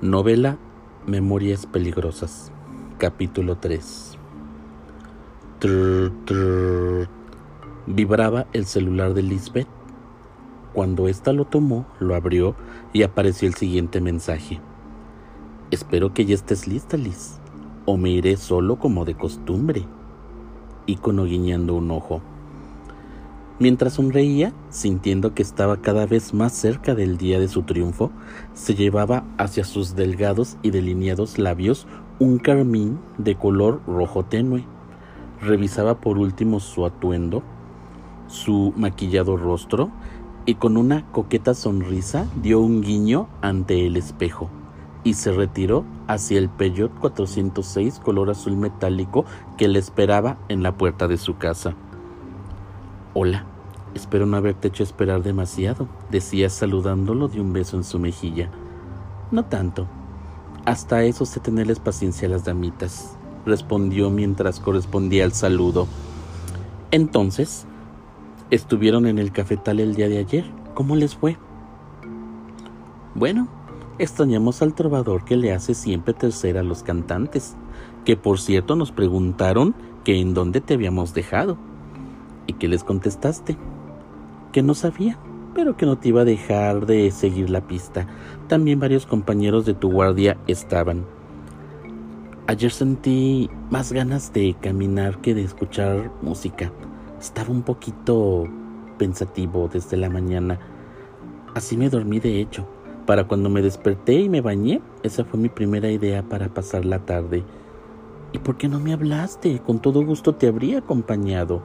Novela 0.00 0.58
Memorias 1.08 1.66
Peligrosas, 1.66 2.52
capítulo 2.98 3.56
3. 3.56 4.16
Vibraba 7.88 8.46
el 8.52 8.66
celular 8.66 9.12
de 9.14 9.22
Lisbeth. 9.24 9.66
Cuando 10.72 11.08
ésta 11.08 11.32
lo 11.32 11.46
tomó, 11.46 11.84
lo 11.98 12.14
abrió 12.14 12.54
y 12.92 13.02
apareció 13.02 13.48
el 13.48 13.54
siguiente 13.54 14.00
mensaje. 14.00 14.60
Espero 15.72 16.14
que 16.14 16.24
ya 16.26 16.36
estés 16.36 16.68
lista, 16.68 16.96
Liz, 16.96 17.40
o 17.84 17.96
me 17.96 18.10
iré 18.10 18.36
solo 18.36 18.78
como 18.78 19.04
de 19.04 19.16
costumbre. 19.16 19.84
Icono 20.86 21.24
guiñando 21.24 21.74
un 21.74 21.90
ojo. 21.90 22.22
Mientras 23.60 23.94
sonreía, 23.94 24.52
sintiendo 24.70 25.34
que 25.34 25.42
estaba 25.42 25.78
cada 25.78 26.06
vez 26.06 26.32
más 26.32 26.52
cerca 26.52 26.94
del 26.94 27.16
día 27.16 27.40
de 27.40 27.48
su 27.48 27.62
triunfo, 27.62 28.12
se 28.54 28.76
llevaba 28.76 29.24
hacia 29.36 29.64
sus 29.64 29.96
delgados 29.96 30.56
y 30.62 30.70
delineados 30.70 31.38
labios 31.38 31.88
un 32.20 32.38
carmín 32.38 33.00
de 33.18 33.34
color 33.34 33.80
rojo 33.84 34.24
tenue. 34.24 34.64
Revisaba 35.40 36.00
por 36.00 36.18
último 36.18 36.60
su 36.60 36.86
atuendo, 36.86 37.42
su 38.28 38.72
maquillado 38.76 39.36
rostro, 39.36 39.90
y 40.46 40.54
con 40.54 40.76
una 40.76 41.10
coqueta 41.10 41.52
sonrisa 41.52 42.26
dio 42.40 42.60
un 42.60 42.80
guiño 42.80 43.28
ante 43.42 43.86
el 43.86 43.96
espejo 43.96 44.50
y 45.04 45.14
se 45.14 45.32
retiró 45.32 45.84
hacia 46.06 46.38
el 46.38 46.48
Peugeot 46.48 46.92
406 47.00 47.98
color 48.00 48.30
azul 48.30 48.56
metálico 48.56 49.24
que 49.56 49.68
le 49.68 49.78
esperaba 49.78 50.38
en 50.48 50.62
la 50.62 50.76
puerta 50.76 51.08
de 51.08 51.16
su 51.18 51.36
casa. 51.36 51.74
Hola, 53.20 53.42
espero 53.96 54.26
no 54.26 54.36
haberte 54.36 54.68
hecho 54.68 54.84
esperar 54.84 55.24
demasiado, 55.24 55.88
decía 56.08 56.48
saludándolo 56.48 57.26
de 57.26 57.40
un 57.40 57.52
beso 57.52 57.76
en 57.76 57.82
su 57.82 57.98
mejilla. 57.98 58.48
No 59.32 59.44
tanto. 59.44 59.88
Hasta 60.64 61.02
eso 61.02 61.26
sé 61.26 61.40
tenerles 61.40 61.80
paciencia 61.80 62.28
a 62.28 62.30
las 62.30 62.44
damitas, 62.44 63.18
respondió 63.44 64.08
mientras 64.10 64.60
correspondía 64.60 65.24
al 65.24 65.32
saludo. 65.32 65.88
Entonces, 66.92 67.66
estuvieron 68.52 69.04
en 69.04 69.18
el 69.18 69.32
cafetal 69.32 69.80
el 69.80 69.96
día 69.96 70.08
de 70.08 70.18
ayer. 70.18 70.44
¿Cómo 70.74 70.94
les 70.94 71.16
fue? 71.16 71.36
Bueno, 73.16 73.48
extrañamos 73.98 74.62
al 74.62 74.74
trovador 74.74 75.24
que 75.24 75.36
le 75.36 75.52
hace 75.52 75.74
siempre 75.74 76.14
tercera 76.14 76.60
a 76.60 76.62
los 76.62 76.84
cantantes, 76.84 77.56
que 78.04 78.16
por 78.16 78.38
cierto 78.38 78.76
nos 78.76 78.92
preguntaron 78.92 79.74
que 80.04 80.20
en 80.20 80.34
dónde 80.34 80.60
te 80.60 80.74
habíamos 80.74 81.14
dejado. 81.14 81.58
¿Y 82.48 82.54
qué 82.54 82.66
les 82.66 82.82
contestaste? 82.82 83.56
Que 84.52 84.62
no 84.62 84.74
sabía, 84.74 85.18
pero 85.54 85.76
que 85.76 85.84
no 85.84 85.98
te 85.98 86.08
iba 86.08 86.22
a 86.22 86.24
dejar 86.24 86.86
de 86.86 87.10
seguir 87.10 87.50
la 87.50 87.60
pista. 87.60 88.08
También 88.48 88.80
varios 88.80 89.04
compañeros 89.06 89.66
de 89.66 89.74
tu 89.74 89.92
guardia 89.92 90.38
estaban. 90.46 91.04
Ayer 92.46 92.70
sentí 92.70 93.50
más 93.70 93.92
ganas 93.92 94.32
de 94.32 94.56
caminar 94.60 95.20
que 95.20 95.34
de 95.34 95.44
escuchar 95.44 96.10
música. 96.22 96.72
Estaba 97.20 97.50
un 97.50 97.62
poquito 97.62 98.44
pensativo 98.96 99.68
desde 99.70 99.98
la 99.98 100.08
mañana. 100.08 100.58
Así 101.54 101.76
me 101.76 101.90
dormí 101.90 102.18
de 102.18 102.40
hecho. 102.40 102.66
Para 103.04 103.28
cuando 103.28 103.50
me 103.50 103.60
desperté 103.60 104.14
y 104.14 104.30
me 104.30 104.40
bañé, 104.40 104.80
esa 105.02 105.26
fue 105.26 105.38
mi 105.38 105.50
primera 105.50 105.90
idea 105.90 106.22
para 106.22 106.48
pasar 106.48 106.86
la 106.86 107.00
tarde. 107.00 107.44
¿Y 108.32 108.38
por 108.38 108.56
qué 108.56 108.68
no 108.68 108.80
me 108.80 108.94
hablaste? 108.94 109.58
Con 109.58 109.80
todo 109.80 110.02
gusto 110.02 110.34
te 110.34 110.48
habría 110.48 110.78
acompañado. 110.78 111.62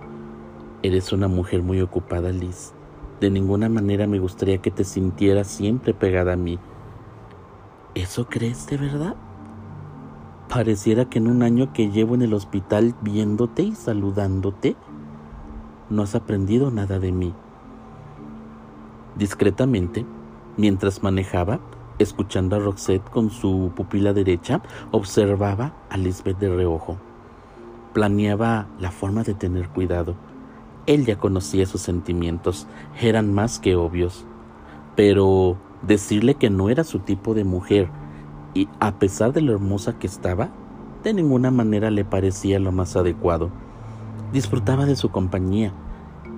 Eres 0.84 1.14
una 1.14 1.30
mujer 1.30 1.64
muy 1.64 1.80
ocupada, 1.80 2.34
Liz. 2.34 2.74
De 3.22 3.30
ninguna 3.30 3.70
manera 3.70 4.06
me 4.06 4.20
gustaría 4.20 4.58
que 4.58 4.70
te 4.70 4.84
sintieras 4.84 5.48
siempre 5.48 5.94
pegada 5.94 6.34
a 6.34 6.36
mí. 6.36 6.60
¿Eso 7.96 8.28
crees 8.28 8.68
de 8.68 8.76
verdad? 8.76 9.16
Pareciera 10.50 11.06
que 11.06 11.20
en 11.20 11.28
un 11.28 11.42
año 11.42 11.72
que 11.72 11.90
llevo 11.90 12.16
en 12.16 12.22
el 12.22 12.34
hospital 12.34 12.96
viéndote 13.02 13.64
y 13.64 13.76
saludándote, 13.76 14.76
no 15.90 16.02
has 16.02 16.16
aprendido 16.16 16.70
nada 16.70 17.00
de 17.00 17.14
mí. 17.14 17.34
Discretamente, 19.16 20.06
mientras 20.58 21.02
manejaba, 21.02 21.62
escuchando 21.98 22.58
a 22.58 22.60
Roxette 22.60 23.10
con 23.10 23.30
su 23.30 23.72
pupila 23.74 24.12
derecha, 24.12 24.62
observaba 24.92 25.72
a 25.90 25.96
Lisbeth 25.96 26.40
de 26.40 26.54
reojo. 26.54 26.98
Planeaba 27.94 28.68
la 28.80 28.92
forma 28.92 29.24
de 29.24 29.34
tener 29.34 29.70
cuidado 29.70 30.18
él 30.86 31.06
ya 31.06 31.18
conocía 31.18 31.66
sus 31.66 31.82
sentimientos, 31.82 32.68
eran 33.02 33.34
más 33.34 33.60
que 33.60 33.76
obvios. 33.76 34.26
Pero 34.96 35.58
decirle 35.82 36.36
que 36.36 36.50
no 36.50 36.70
era 36.70 36.84
su 36.84 37.00
tipo 37.00 37.34
de 37.34 37.44
mujer, 37.44 37.90
y 38.54 38.68
a 38.80 39.00
pesar 39.00 39.34
de 39.34 39.42
lo 39.42 39.54
hermosa 39.54 39.98
que 39.98 40.08
estaba, 40.08 40.50
de 41.04 41.14
ninguna 41.14 41.52
manera 41.52 41.90
le 41.90 42.06
parecía 42.06 42.60
lo 42.60 42.72
más 42.72 42.96
adecuado. 42.96 43.50
Disfrutaba 44.32 44.86
de 44.86 44.96
su 44.96 45.10
compañía. 45.10 45.74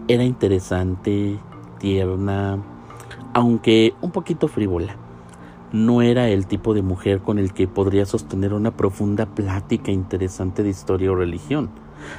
Era 0.08 0.24
interesante, 0.24 1.38
tierna, 1.80 2.64
aunque 3.34 3.94
un 4.02 4.12
poquito 4.12 4.48
frívola. 4.48 4.96
No 5.72 6.02
era 6.02 6.30
el 6.30 6.46
tipo 6.46 6.74
de 6.74 6.84
mujer 6.84 7.20
con 7.22 7.38
el 7.38 7.54
que 7.54 7.68
podría 7.68 8.06
sostener 8.06 8.54
una 8.54 8.72
profunda 8.72 9.26
plática 9.26 9.92
interesante 9.92 10.64
de 10.64 10.70
historia 10.70 11.12
o 11.12 11.16
religión 11.16 11.70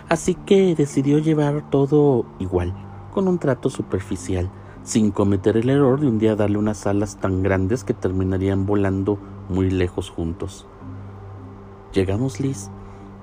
Así 0.09 0.35
que 0.35 0.75
decidió 0.75 1.19
llevar 1.19 1.69
todo 1.71 2.27
igual, 2.39 2.75
con 3.13 3.29
un 3.29 3.39
trato 3.39 3.71
superficial, 3.71 4.51
sin 4.83 5.11
cometer 5.11 5.57
el 5.57 5.69
error 5.69 6.01
de 6.01 6.07
un 6.07 6.19
día 6.19 6.37
darle 6.37 6.59
unas 6.59 6.87
alas 6.87 7.17
tan 7.17 7.43
grandes 7.43 7.83
que 7.83 7.95
terminarían 7.95 8.67
volando 8.67 9.19
muy 9.49 9.71
lejos 9.71 10.11
juntos. 10.11 10.67
Llegamos, 11.93 12.41
Liz. 12.41 12.71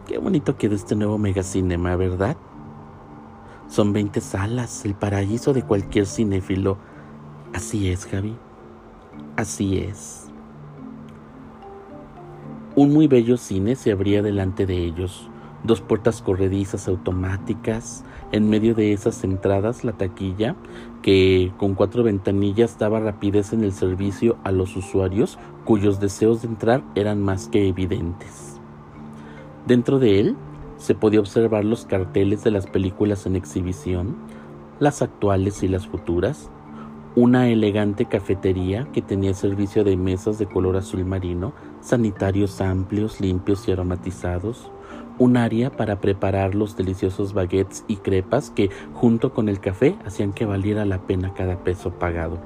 Qué 0.08 0.18
bonito 0.18 0.58
quedó 0.58 0.76
este 0.76 0.96
nuevo 0.96 1.18
megacinema, 1.18 1.96
¿verdad? 1.96 2.36
Son 3.68 3.94
20 3.94 4.20
salas, 4.20 4.84
el 4.84 4.96
paraíso 4.96 5.54
de 5.54 5.64
cualquier 5.64 6.06
cinéfilo. 6.06 6.78
Así 7.54 7.90
es, 7.90 8.06
Javi. 8.06 8.36
Así 9.38 9.78
es. 9.78 10.28
Un 12.76 12.92
muy 12.92 13.08
bello 13.08 13.38
cine 13.38 13.76
se 13.76 13.92
abría 13.92 14.22
delante 14.22 14.66
de 14.66 14.76
ellos 14.76 15.30
dos 15.64 15.82
puertas 15.82 16.22
corredizas 16.22 16.88
automáticas, 16.88 18.04
en 18.32 18.50
medio 18.50 18.76
de 18.76 18.94
esas 18.94 19.24
entradas 19.24 19.84
la 19.84 19.94
taquilla, 19.94 20.56
que 21.02 21.52
con 21.58 21.76
cuatro 21.76 22.04
ventanillas 22.04 22.78
daba 22.78 23.00
rapidez 23.00 23.54
en 23.54 23.64
el 23.64 23.72
servicio 23.72 24.38
a 24.44 24.52
los 24.52 24.76
usuarios 24.76 25.38
cuyos 25.66 26.00
deseos 26.00 26.42
de 26.42 26.50
entrar 26.50 26.84
eran 26.96 27.22
más 27.22 27.48
que 27.48 27.68
evidentes. 27.68 28.60
Dentro 29.66 30.00
de 30.00 30.20
él 30.20 30.36
se 30.78 30.96
podía 30.96 31.22
observar 31.22 31.64
los 31.64 31.86
carteles 31.86 32.44
de 32.44 32.52
las 32.52 32.68
películas 32.68 33.26
en 33.26 33.38
exhibición, 33.38 34.18
las 34.80 35.02
actuales 35.02 35.64
y 35.64 35.70
las 35.70 35.88
futuras, 35.88 36.50
una 37.16 37.48
elegante 37.48 38.06
cafetería 38.06 38.88
que 38.92 39.02
tenía 39.02 39.34
servicio 39.34 39.84
de 39.84 39.96
mesas 39.96 40.40
de 40.40 40.48
color 40.48 40.76
azul 40.76 41.06
marino, 41.06 41.54
sanitarios 41.80 42.60
amplios, 42.60 43.22
limpios 43.22 43.68
y 43.68 43.72
aromatizados, 43.72 44.72
un 45.20 45.38
área 45.38 45.72
para 45.72 46.00
preparar 46.00 46.56
los 46.56 46.76
deliciosos 46.76 47.34
baguettes 47.34 47.86
y 47.88 47.98
crepas 47.98 48.50
que, 48.50 48.70
junto 48.94 49.34
con 49.34 49.50
el 49.50 49.60
café, 49.60 49.96
hacían 50.06 50.34
que 50.34 50.46
valiera 50.46 50.86
la 50.86 51.00
pena 51.00 51.34
cada 51.34 51.58
peso 51.64 51.92
pagado. 51.92 52.40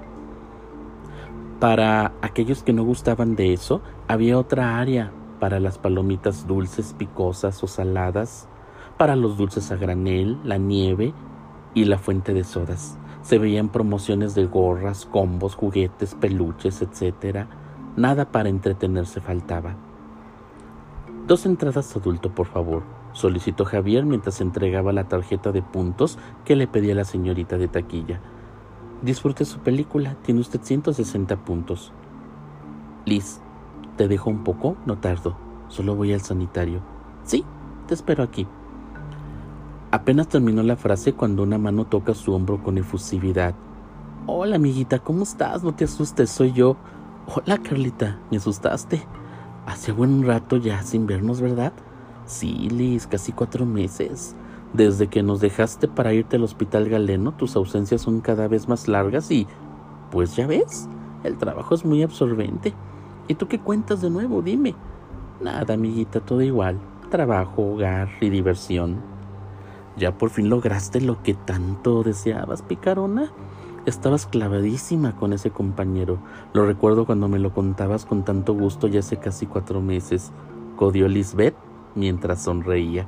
Para 1.59 2.13
aquellos 2.21 2.61
que 2.61 2.73
no 2.73 2.83
gustaban 2.83 3.35
de 3.35 3.53
eso, 3.53 3.81
había 4.07 4.37
otra 4.37 4.79
área 4.79 5.11
para 5.39 5.59
las 5.59 5.77
palomitas 5.77 6.47
dulces, 6.47 6.93
picosas 6.93 7.63
o 7.63 7.67
saladas, 7.67 8.47
para 8.97 9.15
los 9.15 9.37
dulces 9.37 9.71
a 9.71 9.75
granel, 9.75 10.37
la 10.43 10.57
nieve 10.57 11.13
y 11.73 11.85
la 11.85 11.97
fuente 11.97 12.33
de 12.33 12.43
sodas. 12.43 12.97
Se 13.21 13.37
veían 13.37 13.69
promociones 13.69 14.35
de 14.35 14.45
gorras, 14.45 15.05
combos, 15.05 15.55
juguetes, 15.55 16.15
peluches, 16.15 16.81
etc. 16.81 17.45
Nada 17.95 18.31
para 18.31 18.49
entretenerse 18.49 19.19
faltaba. 19.19 19.75
Dos 21.27 21.45
entradas 21.45 21.93
adulto, 21.93 22.33
por 22.33 22.47
favor, 22.47 22.83
solicitó 23.11 23.65
Javier 23.65 24.05
mientras 24.05 24.39
entregaba 24.39 24.93
la 24.93 25.09
tarjeta 25.09 25.51
de 25.51 25.61
puntos 25.61 26.17
que 26.45 26.55
le 26.55 26.67
pedía 26.67 26.95
la 26.95 27.03
señorita 27.03 27.57
de 27.57 27.67
taquilla. 27.67 28.21
Disfrute 29.01 29.43
su 29.43 29.59
película, 29.59 30.15
tiene 30.21 30.39
usted 30.39 30.61
160 30.63 31.35
puntos. 31.43 31.91
Liz, 33.05 33.41
¿te 33.97 34.07
dejo 34.07 34.29
un 34.29 34.45
poco? 34.45 34.77
No 34.85 34.99
tardo, 34.99 35.35
solo 35.67 35.97
voy 35.97 36.13
al 36.13 36.21
sanitario. 36.21 36.79
Sí, 37.23 37.43
te 37.87 37.93
espero 37.93 38.23
aquí. 38.23 38.47
Apenas 39.91 40.29
terminó 40.29 40.63
la 40.63 40.77
frase 40.77 41.11
cuando 41.11 41.43
una 41.43 41.57
mano 41.57 41.83
toca 41.83 42.13
su 42.13 42.33
hombro 42.33 42.63
con 42.63 42.77
efusividad. 42.77 43.53
Hola, 44.27 44.55
amiguita, 44.55 44.99
¿cómo 44.99 45.23
estás? 45.23 45.61
No 45.61 45.75
te 45.75 45.83
asustes, 45.83 46.29
soy 46.29 46.53
yo. 46.53 46.77
Hola, 47.35 47.57
Carlita, 47.57 48.17
me 48.31 48.37
asustaste. 48.37 49.05
Hace 49.67 49.91
buen 49.91 50.25
rato 50.25 50.55
ya 50.55 50.81
sin 50.81 51.07
vernos, 51.07 51.41
¿verdad? 51.41 51.73
Sí, 52.25 52.69
Liz, 52.69 53.05
casi 53.05 53.33
cuatro 53.33 53.65
meses. 53.65 54.33
Desde 54.71 55.07
que 55.07 55.23
nos 55.23 55.41
dejaste 55.41 55.89
para 55.89 56.13
irte 56.13 56.37
al 56.37 56.45
hospital 56.45 56.87
galeno, 56.87 57.33
tus 57.33 57.57
ausencias 57.57 57.99
son 57.99 58.21
cada 58.21 58.47
vez 58.47 58.69
más 58.69 58.87
largas 58.87 59.29
y, 59.29 59.45
pues 60.09 60.37
ya 60.37 60.47
ves, 60.47 60.87
el 61.25 61.37
trabajo 61.37 61.75
es 61.75 61.83
muy 61.83 62.01
absorbente. 62.01 62.73
¿Y 63.27 63.35
tú 63.35 63.49
qué 63.49 63.59
cuentas 63.59 63.99
de 63.99 64.09
nuevo? 64.09 64.41
Dime. 64.41 64.73
Nada, 65.41 65.73
amiguita, 65.73 66.21
todo 66.21 66.41
igual. 66.41 66.79
Trabajo, 67.11 67.73
hogar 67.73 68.07
y 68.21 68.29
diversión. 68.29 69.01
¿Ya 69.97 70.17
por 70.17 70.29
fin 70.29 70.49
lograste 70.49 71.01
lo 71.01 71.21
que 71.23 71.33
tanto 71.33 72.03
deseabas, 72.03 72.61
picarona? 72.61 73.33
Estabas 73.87 74.25
clavadísima 74.25 75.15
con 75.15 75.31
ese 75.31 75.49
compañero. 75.49 76.17
Lo 76.51 76.65
recuerdo 76.65 77.05
cuando 77.05 77.29
me 77.29 77.39
lo 77.39 77.53
contabas 77.53 78.05
con 78.05 78.25
tanto 78.25 78.53
gusto 78.53 78.89
ya 78.89 78.99
hace 78.99 79.15
casi 79.15 79.45
cuatro 79.45 79.79
meses. 79.79 80.33
Codió 80.75 81.07
Lisbeth 81.07 81.55
mientras 81.95 82.43
sonreía. 82.43 83.07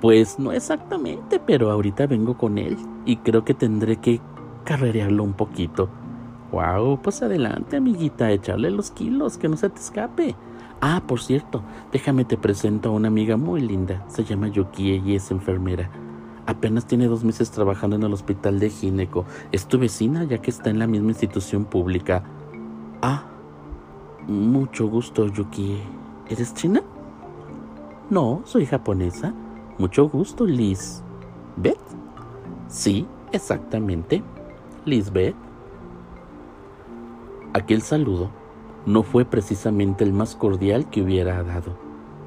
Pues 0.00 0.40
no 0.40 0.50
exactamente, 0.50 1.38
pero 1.38 1.70
ahorita 1.70 2.08
vengo 2.08 2.36
con 2.36 2.58
él 2.58 2.76
y 3.04 3.18
creo 3.18 3.44
que 3.44 3.54
tendré 3.54 3.98
que 3.98 4.20
carrerearlo 4.64 5.22
un 5.22 5.34
poquito. 5.34 5.88
Wow, 6.50 7.00
pues 7.00 7.22
adelante, 7.22 7.76
amiguita, 7.76 8.32
echarle 8.32 8.72
los 8.72 8.90
kilos, 8.90 9.38
que 9.38 9.48
no 9.48 9.56
se 9.56 9.70
te 9.70 9.78
escape. 9.78 10.34
Ah, 10.80 11.04
por 11.06 11.20
cierto, 11.20 11.62
déjame 11.92 12.24
te 12.24 12.36
presento 12.36 12.88
a 12.88 12.92
una 12.92 13.06
amiga 13.06 13.36
muy 13.36 13.60
linda. 13.60 14.04
Se 14.08 14.24
llama 14.24 14.48
Yukie 14.48 15.02
y 15.06 15.14
es 15.14 15.30
enfermera. 15.30 15.88
Apenas 16.46 16.86
tiene 16.86 17.06
dos 17.06 17.24
meses 17.24 17.50
trabajando 17.50 17.96
en 17.96 18.04
el 18.04 18.12
hospital 18.12 18.60
de 18.60 18.70
Gineco. 18.70 19.24
Es 19.52 19.66
tu 19.66 19.78
vecina 19.78 20.24
ya 20.24 20.38
que 20.38 20.50
está 20.50 20.70
en 20.70 20.78
la 20.78 20.86
misma 20.86 21.08
institución 21.08 21.64
pública. 21.64 22.22
Ah, 23.02 23.24
mucho 24.28 24.86
gusto, 24.86 25.26
Yukie. 25.26 25.82
¿Eres 26.28 26.54
china? 26.54 26.82
No, 28.10 28.42
soy 28.44 28.66
japonesa. 28.66 29.34
Mucho 29.78 30.08
gusto, 30.08 30.46
Liz. 30.46 31.02
¿Beth? 31.56 31.78
Sí, 32.68 33.06
exactamente. 33.32 34.22
Lisbeth. 34.84 35.34
Aquel 37.52 37.82
saludo 37.82 38.30
no 38.86 39.02
fue 39.02 39.24
precisamente 39.24 40.04
el 40.04 40.12
más 40.12 40.36
cordial 40.36 40.88
que 40.88 41.02
hubiera 41.02 41.42
dado, 41.42 41.76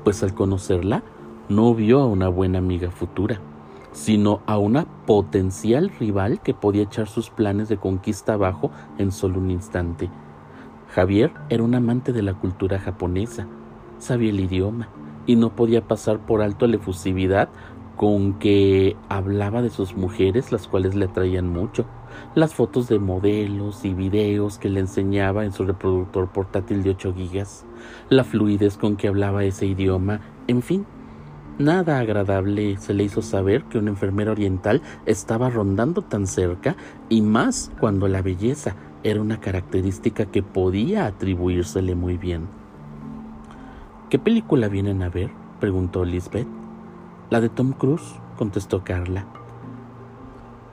pues 0.03 0.21
al 0.23 0.33
conocerla 0.33 1.03
no 1.47 1.73
vio 1.73 2.01
a 2.01 2.05
una 2.05 2.27
buena 2.27 2.59
amiga 2.59 2.91
futura, 2.91 3.39
sino 3.91 4.41
a 4.45 4.57
una 4.57 4.85
potencial 5.05 5.89
rival 5.99 6.41
que 6.41 6.53
podía 6.53 6.83
echar 6.83 7.07
sus 7.07 7.29
planes 7.29 7.69
de 7.69 7.77
conquista 7.77 8.33
abajo 8.33 8.71
en 8.97 9.11
solo 9.11 9.39
un 9.39 9.51
instante. 9.51 10.09
Javier 10.93 11.31
era 11.49 11.63
un 11.63 11.75
amante 11.75 12.13
de 12.13 12.21
la 12.21 12.33
cultura 12.33 12.79
japonesa, 12.79 13.47
sabía 13.97 14.29
el 14.29 14.39
idioma 14.39 14.89
y 15.25 15.35
no 15.35 15.55
podía 15.55 15.87
pasar 15.87 16.19
por 16.25 16.41
alto 16.41 16.65
la 16.67 16.77
efusividad 16.77 17.49
con 17.95 18.39
que 18.39 18.95
hablaba 19.09 19.61
de 19.61 19.69
sus 19.69 19.95
mujeres, 19.95 20.51
las 20.51 20.67
cuales 20.67 20.95
le 20.95 21.05
atraían 21.05 21.49
mucho 21.49 21.85
las 22.35 22.53
fotos 22.53 22.87
de 22.87 22.99
modelos 22.99 23.85
y 23.85 23.93
videos 23.93 24.57
que 24.57 24.69
le 24.69 24.79
enseñaba 24.79 25.45
en 25.45 25.51
su 25.51 25.65
reproductor 25.65 26.29
portátil 26.29 26.83
de 26.83 26.91
8 26.91 27.13
gigas, 27.13 27.65
la 28.09 28.23
fluidez 28.23 28.77
con 28.77 28.95
que 28.95 29.07
hablaba 29.07 29.43
ese 29.43 29.65
idioma, 29.65 30.21
en 30.47 30.61
fin, 30.61 30.85
nada 31.59 31.99
agradable 31.99 32.77
se 32.77 32.93
le 32.93 33.03
hizo 33.03 33.21
saber 33.21 33.65
que 33.65 33.77
una 33.77 33.91
enfermera 33.91 34.31
oriental 34.31 34.81
estaba 35.05 35.49
rondando 35.49 36.01
tan 36.01 36.25
cerca 36.25 36.75
y 37.09 37.21
más 37.21 37.71
cuando 37.79 38.07
la 38.07 38.21
belleza 38.21 38.75
era 39.03 39.21
una 39.21 39.39
característica 39.39 40.25
que 40.25 40.41
podía 40.41 41.05
atribuírsele 41.05 41.95
muy 41.95 42.17
bien. 42.17 42.47
¿Qué 44.09 44.17
película 44.17 44.67
vienen 44.67 45.03
a 45.03 45.09
ver? 45.09 45.29
preguntó 45.59 46.03
Lisbeth. 46.03 46.47
La 47.29 47.41
de 47.41 47.49
Tom 47.49 47.73
Cruise, 47.73 48.15
contestó 48.37 48.83
Carla. 48.83 49.27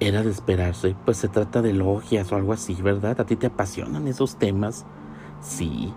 Era 0.00 0.22
de 0.22 0.30
esperarse, 0.30 0.94
pues 1.04 1.18
se 1.18 1.28
trata 1.28 1.62
de 1.62 1.72
logias 1.72 2.32
o 2.32 2.36
algo 2.36 2.52
así, 2.52 2.74
¿verdad? 2.80 3.20
¿A 3.20 3.26
ti 3.26 3.36
te 3.36 3.48
apasionan 3.48 4.08
esos 4.08 4.36
temas? 4.36 4.86
Sí, 5.40 5.92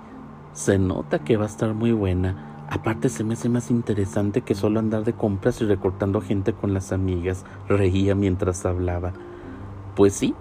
se 0.54 0.78
nota 0.78 1.20
que 1.20 1.38
va 1.38 1.44
a 1.44 1.48
estar 1.48 1.74
muy 1.74 1.92
buena. 1.92 2.59
Aparte 2.72 3.10
se 3.10 3.24
me 3.24 3.34
hace 3.34 3.50
más 3.50 3.72
interesante 3.72 4.42
que 4.42 4.54
solo 4.54 4.80
andar 4.80 5.04
de 5.04 5.14
compras 5.14 5.60
y 5.62 5.66
recortando 5.66 6.22
gente 6.22 6.54
con 6.54 6.74
las 6.74 6.92
amigas. 6.92 7.44
Reía 7.68 8.14
mientras 8.14 8.64
hablaba. 8.66 9.14
Pues 9.96 10.14
sí, 10.14 10.36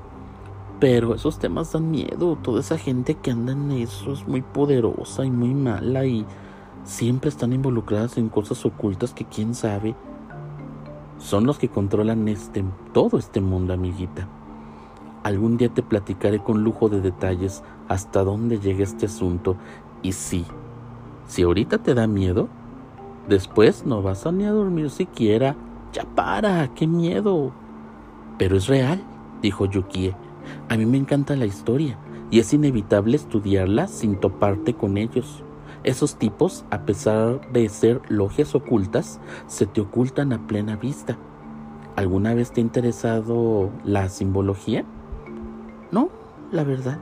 pero 0.78 1.14
esos 1.14 1.38
temas 1.38 1.72
dan 1.72 1.90
miedo. 1.90 2.36
Toda 2.42 2.60
esa 2.60 2.76
gente 2.76 3.14
que 3.14 3.30
anda 3.30 3.52
en 3.52 3.72
eso 3.72 4.12
es 4.12 4.28
muy 4.28 4.42
poderosa 4.42 5.24
y 5.24 5.30
muy 5.30 5.54
mala 5.54 6.04
y 6.04 6.26
siempre 6.84 7.30
están 7.30 7.54
involucradas 7.54 8.18
en 8.18 8.28
cosas 8.28 8.64
ocultas 8.66 9.14
que 9.14 9.24
quién 9.24 9.54
sabe 9.54 9.96
son 11.18 11.46
los 11.46 11.58
que 11.58 11.68
controlan 11.68 12.28
este, 12.28 12.64
todo 12.92 13.18
este 13.18 13.40
mundo, 13.40 13.72
amiguita. 13.72 14.28
Algún 15.24 15.56
día 15.56 15.68
te 15.68 15.82
platicaré 15.82 16.38
con 16.38 16.62
lujo 16.62 16.88
de 16.88 17.00
detalles 17.00 17.64
hasta 17.88 18.22
dónde 18.22 18.60
llega 18.60 18.84
este 18.84 19.06
asunto 19.06 19.56
y 20.02 20.12
sí, 20.12 20.46
si 21.28 21.42
ahorita 21.42 21.78
te 21.78 21.94
da 21.94 22.06
miedo, 22.06 22.48
después 23.28 23.84
no 23.86 24.02
vas 24.02 24.26
a 24.26 24.32
ni 24.32 24.44
a 24.44 24.50
dormir 24.50 24.90
siquiera. 24.90 25.54
Ya 25.92 26.04
para, 26.04 26.74
qué 26.74 26.86
miedo. 26.86 27.52
Pero 28.38 28.56
es 28.56 28.66
real, 28.66 29.04
dijo 29.42 29.66
Yukie. 29.66 30.14
A 30.70 30.76
mí 30.76 30.86
me 30.86 30.96
encanta 30.96 31.36
la 31.36 31.44
historia 31.46 31.98
y 32.30 32.38
es 32.40 32.52
inevitable 32.54 33.16
estudiarla 33.16 33.88
sin 33.88 34.16
toparte 34.16 34.74
con 34.74 34.96
ellos. 34.96 35.44
Esos 35.84 36.16
tipos, 36.16 36.64
a 36.70 36.80
pesar 36.86 37.52
de 37.52 37.68
ser 37.68 38.00
logias 38.08 38.54
ocultas, 38.54 39.20
se 39.46 39.66
te 39.66 39.82
ocultan 39.82 40.32
a 40.32 40.46
plena 40.46 40.76
vista. 40.76 41.18
¿Alguna 41.94 42.32
vez 42.32 42.52
te 42.52 42.60
ha 42.60 42.64
interesado 42.64 43.70
la 43.84 44.08
simbología? 44.08 44.84
No, 45.92 46.08
la 46.52 46.64
verdad. 46.64 46.98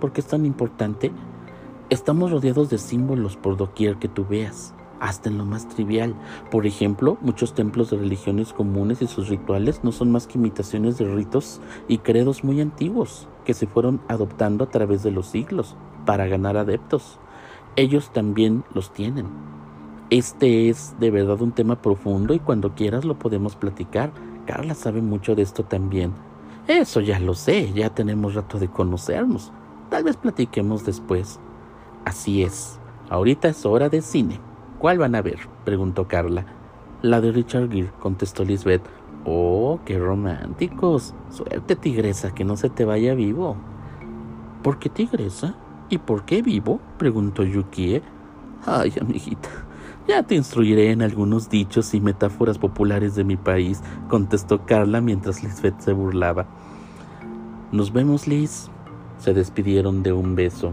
¿Por 0.00 0.12
qué 0.12 0.20
es 0.20 0.26
tan 0.26 0.44
importante? 0.46 1.12
Estamos 1.90 2.30
rodeados 2.30 2.70
de 2.70 2.78
símbolos 2.78 3.36
por 3.36 3.56
doquier 3.56 3.96
que 3.96 4.08
tú 4.08 4.26
veas, 4.28 4.74
hasta 5.00 5.28
en 5.28 5.38
lo 5.38 5.44
más 5.44 5.68
trivial. 5.68 6.14
Por 6.50 6.66
ejemplo, 6.66 7.16
muchos 7.20 7.54
templos 7.54 7.90
de 7.90 7.96
religiones 7.96 8.52
comunes 8.52 9.02
y 9.02 9.06
sus 9.06 9.28
rituales 9.28 9.84
no 9.84 9.92
son 9.92 10.12
más 10.12 10.26
que 10.26 10.38
imitaciones 10.38 10.98
de 10.98 11.06
ritos 11.06 11.60
y 11.88 11.98
credos 11.98 12.44
muy 12.44 12.60
antiguos 12.60 13.28
que 13.44 13.54
se 13.54 13.66
fueron 13.66 14.00
adoptando 14.08 14.64
a 14.64 14.70
través 14.70 15.02
de 15.02 15.10
los 15.10 15.26
siglos 15.26 15.76
para 16.04 16.26
ganar 16.26 16.56
adeptos 16.56 17.18
ellos 17.78 18.10
también 18.12 18.64
los 18.74 18.92
tienen. 18.92 19.26
Este 20.10 20.68
es 20.68 20.96
de 20.98 21.12
verdad 21.12 21.40
un 21.40 21.52
tema 21.52 21.80
profundo 21.80 22.34
y 22.34 22.40
cuando 22.40 22.74
quieras 22.74 23.04
lo 23.04 23.20
podemos 23.20 23.54
platicar. 23.54 24.10
Carla 24.46 24.74
sabe 24.74 25.00
mucho 25.00 25.36
de 25.36 25.42
esto 25.42 25.62
también. 25.62 26.12
Eso 26.66 27.00
ya 27.00 27.20
lo 27.20 27.34
sé, 27.34 27.72
ya 27.72 27.94
tenemos 27.94 28.34
rato 28.34 28.58
de 28.58 28.66
conocernos. 28.66 29.52
Tal 29.90 30.02
vez 30.02 30.16
platiquemos 30.16 30.84
después. 30.84 31.38
Así 32.08 32.42
es. 32.42 32.80
Ahorita 33.10 33.48
es 33.48 33.66
hora 33.66 33.90
de 33.90 34.00
cine. 34.00 34.40
¿Cuál 34.78 34.96
van 34.96 35.14
a 35.14 35.20
ver? 35.20 35.40
preguntó 35.66 36.08
Carla. 36.08 36.46
La 37.02 37.20
de 37.20 37.32
Richard 37.32 37.70
Gere, 37.70 37.92
contestó 38.00 38.46
Lisbeth. 38.46 38.80
Oh, 39.26 39.80
qué 39.84 39.98
románticos. 39.98 41.14
Suerte, 41.28 41.76
tigresa, 41.76 42.34
que 42.34 42.44
no 42.44 42.56
se 42.56 42.70
te 42.70 42.86
vaya 42.86 43.12
vivo. 43.12 43.58
¿Por 44.62 44.78
qué 44.78 44.88
tigresa? 44.88 45.56
¿Y 45.90 45.98
por 45.98 46.24
qué 46.24 46.40
vivo? 46.40 46.80
preguntó 46.96 47.42
Yukie. 47.42 48.00
Ay, 48.64 48.94
amiguita, 48.98 49.50
ya 50.08 50.22
te 50.22 50.34
instruiré 50.34 50.92
en 50.92 51.02
algunos 51.02 51.50
dichos 51.50 51.92
y 51.92 52.00
metáforas 52.00 52.56
populares 52.56 53.14
de 53.16 53.24
mi 53.24 53.36
país, 53.36 53.82
contestó 54.08 54.64
Carla 54.64 55.02
mientras 55.02 55.42
Lisbeth 55.42 55.78
se 55.80 55.92
burlaba. 55.92 56.46
Nos 57.70 57.92
vemos, 57.92 58.26
Liz. 58.26 58.70
Se 59.18 59.34
despidieron 59.34 60.02
de 60.02 60.14
un 60.14 60.36
beso. 60.36 60.72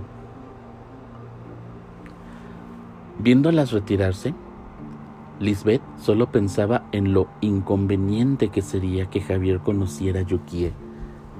Viéndolas 3.19 3.71
retirarse, 3.71 4.33
Lisbeth 5.39 5.81
solo 5.97 6.31
pensaba 6.31 6.85
en 6.91 7.13
lo 7.13 7.27
inconveniente 7.41 8.49
que 8.49 8.61
sería 8.61 9.09
que 9.09 9.21
Javier 9.21 9.59
conociera 9.59 10.21
a 10.21 10.23
Yukie. 10.23 10.73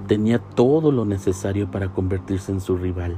Tenía 0.07 0.39
todo 0.39 0.91
lo 0.91 1.05
necesario 1.05 1.71
para 1.71 1.93
convertirse 1.93 2.51
en 2.51 2.61
su 2.61 2.77
rival 2.77 3.17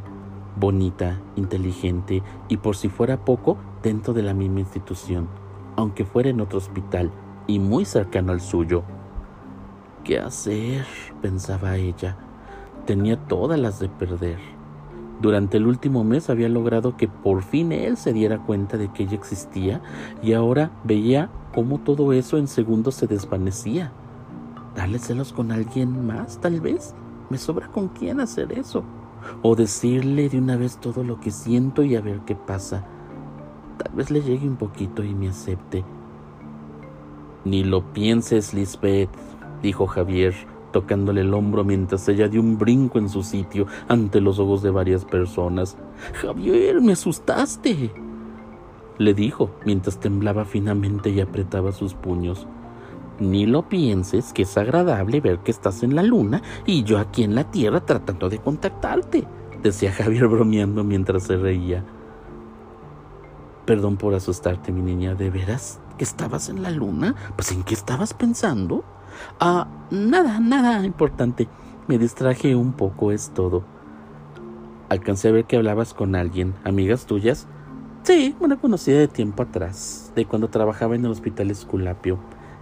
bonita, 0.60 1.20
inteligente 1.36 2.24
y 2.48 2.58
por 2.58 2.76
si 2.76 2.90
fuera 2.90 3.24
poco, 3.26 3.58
dentro 3.84 4.14
de 4.14 4.24
la 4.24 4.34
misma 4.34 4.62
institución, 4.62 5.28
aunque 5.76 6.06
fuera 6.06 6.30
en 6.30 6.42
otro 6.42 6.58
hospital 6.58 7.12
y 7.46 7.60
muy 7.60 7.86
cercano 7.86 8.32
al 8.32 8.42
suyo. 8.42 8.84
¿Qué 10.04 10.20
hacer? 10.20 10.86
pensaba 11.22 11.78
ella. 11.78 12.18
Tenía 12.86 13.18
todas 13.28 13.60
las 13.60 13.80
de 13.80 13.90
perder. 13.90 14.57
Durante 15.22 15.58
el 15.58 15.68
último 15.68 16.04
mes 16.04 16.30
había 16.30 16.50
logrado 16.50 16.96
que 16.96 17.08
por 17.08 17.42
fin 17.42 17.72
él 17.72 17.98
se 17.98 18.14
diera 18.14 18.40
cuenta 18.40 18.78
de 18.78 18.92
que 18.92 19.04
ella 19.04 19.16
existía 19.16 19.82
y 20.22 20.34
ahora 20.34 20.72
veía 20.84 21.30
cómo 21.54 21.80
todo 21.80 22.14
eso 22.14 22.38
en 22.38 22.48
segundos 22.48 22.96
se 22.96 23.08
desvanecía. 23.08 23.92
¿Darle 24.76 25.00
celos 25.00 25.34
con 25.34 25.52
alguien 25.52 26.06
más, 26.06 26.40
tal 26.40 26.62
vez? 26.62 26.94
¿Me 27.30 27.38
sobra 27.38 27.68
con 27.68 27.88
quién 27.90 28.20
hacer 28.20 28.52
eso? 28.52 28.84
o 29.42 29.56
decirle 29.56 30.30
de 30.30 30.38
una 30.38 30.58
vez 30.58 30.78
todo 30.78 31.04
lo 31.04 31.20
que 31.20 31.32
siento 31.32 31.84
y 31.84 31.96
a 31.96 32.02
ver 32.02 32.22
qué 32.22 32.36
pasa. 32.36 32.86
Tal 33.78 33.94
vez 33.94 34.12
le 34.12 34.22
llegue 34.22 34.48
un 34.48 34.58
poquito 34.58 35.04
y 35.04 35.14
me 35.14 35.30
acepte. 35.30 35.84
Ni 37.46 37.64
lo 37.64 37.94
pienses, 37.94 38.54
Lisbeth, 38.54 39.10
dijo 39.62 39.88
Javier, 39.88 40.34
tocándole 40.78 41.22
el 41.22 41.34
hombro 41.34 41.64
mientras 41.64 42.08
ella 42.08 42.28
dio 42.28 42.40
un 42.40 42.60
brinco 42.60 43.00
en 43.00 43.10
su 43.10 43.24
sitio 43.24 43.66
ante 43.88 44.22
los 44.22 44.38
ojos 44.38 44.62
de 44.62 44.70
varias 44.70 45.06
personas. 45.06 45.76
Javier, 46.22 46.82
me 46.82 46.92
asustaste, 46.92 47.92
le 49.00 49.14
dijo 49.16 49.50
mientras 49.66 50.00
temblaba 50.00 50.46
finamente 50.46 51.10
y 51.10 51.20
apretaba 51.20 51.72
sus 51.72 51.96
puños. 51.96 52.46
Ni 53.20 53.48
lo 53.48 53.68
pienses, 53.68 54.34
que 54.34 54.44
es 54.44 54.56
agradable 54.56 55.20
ver 55.20 55.40
que 55.40 55.50
estás 55.50 55.82
en 55.82 55.96
la 55.96 56.04
luna 56.04 56.44
y 56.68 56.84
yo 56.84 57.00
aquí 57.00 57.24
en 57.24 57.34
la 57.34 57.50
tierra 57.50 57.84
tratando 57.84 58.30
de 58.30 58.38
contactarte, 58.38 59.24
decía 59.64 59.92
Javier 59.92 60.28
bromeando 60.28 60.84
mientras 60.84 61.24
se 61.24 61.38
reía. 61.38 61.84
Perdón 63.66 63.98
por 63.98 64.14
asustarte, 64.14 64.72
mi 64.72 64.84
niña, 64.84 65.16
¿de 65.16 65.32
veras 65.32 65.80
que 65.98 66.04
estabas 66.04 66.50
en 66.50 66.62
la 66.62 66.70
luna? 66.70 67.16
Pues 67.36 67.52
¿en 67.52 67.64
qué 67.64 67.74
estabas 67.74 68.14
pensando? 68.14 68.86
Ah, 69.40 69.68
nada, 69.92 70.40
nada 70.40 70.86
importante. 70.86 71.48
Me 71.88 71.98
distraje 71.98 72.56
un 72.56 72.74
poco, 72.74 73.12
es 73.12 73.32
todo. 73.34 73.64
Alcancé 74.90 75.30
a 75.30 75.32
ver 75.32 75.46
que 75.46 75.58
hablabas 75.58 75.94
con 75.94 76.16
alguien, 76.16 76.54
amigas 76.64 77.06
tuyas. 77.06 77.48
Sí, 78.04 78.36
una 78.40 78.56
conocida 78.56 79.00
de 79.00 79.08
tiempo 79.08 79.44
atrás, 79.44 80.14
de 80.16 80.26
cuando 80.26 80.50
trabajaba 80.50 80.96
en 80.96 81.06
el 81.06 81.12
hospital 81.12 81.52
Esculapio. 81.52 82.20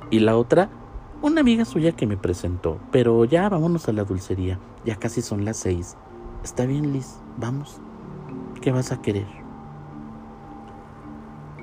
Y 0.09 0.19
la 0.19 0.35
otra, 0.37 0.69
una 1.21 1.41
amiga 1.41 1.65
suya 1.65 1.91
que 1.91 2.07
me 2.07 2.17
presentó. 2.17 2.79
Pero 2.91 3.25
ya 3.25 3.47
vámonos 3.49 3.87
a 3.87 3.93
la 3.93 4.03
dulcería. 4.03 4.59
Ya 4.85 4.95
casi 4.95 5.21
son 5.21 5.45
las 5.45 5.57
seis. 5.57 5.97
Está 6.43 6.65
bien, 6.65 6.93
Liz, 6.93 7.19
vamos. 7.37 7.79
¿Qué 8.61 8.71
vas 8.71 8.91
a 8.91 9.01
querer? 9.01 9.27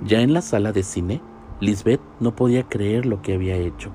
Ya 0.04 0.20
en 0.20 0.32
la 0.32 0.42
sala 0.42 0.72
de 0.72 0.82
cine, 0.82 1.20
Lisbeth 1.60 2.00
no 2.18 2.34
podía 2.34 2.68
creer 2.68 3.06
lo 3.06 3.22
que 3.22 3.34
había 3.34 3.54
hecho. 3.54 3.90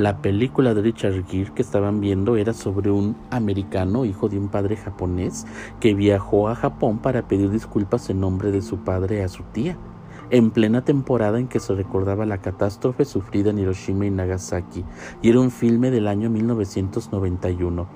La 0.00 0.22
película 0.22 0.72
de 0.72 0.80
Richard 0.80 1.26
Gere 1.26 1.52
que 1.52 1.60
estaban 1.60 2.00
viendo 2.00 2.36
era 2.36 2.54
sobre 2.54 2.90
un 2.90 3.16
americano, 3.30 4.06
hijo 4.06 4.30
de 4.30 4.38
un 4.38 4.48
padre 4.48 4.78
japonés, 4.78 5.46
que 5.78 5.92
viajó 5.92 6.48
a 6.48 6.54
Japón 6.54 7.00
para 7.00 7.28
pedir 7.28 7.50
disculpas 7.50 8.08
en 8.08 8.20
nombre 8.20 8.50
de 8.50 8.62
su 8.62 8.78
padre 8.78 9.22
a 9.22 9.28
su 9.28 9.42
tía, 9.52 9.76
en 10.30 10.52
plena 10.52 10.86
temporada 10.86 11.38
en 11.38 11.48
que 11.48 11.60
se 11.60 11.74
recordaba 11.74 12.24
la 12.24 12.38
catástrofe 12.38 13.04
sufrida 13.04 13.50
en 13.50 13.58
Hiroshima 13.58 14.06
y 14.06 14.10
Nagasaki, 14.10 14.86
y 15.20 15.28
era 15.28 15.38
un 15.38 15.50
filme 15.50 15.90
del 15.90 16.08
año 16.08 16.30
1991. 16.30 17.86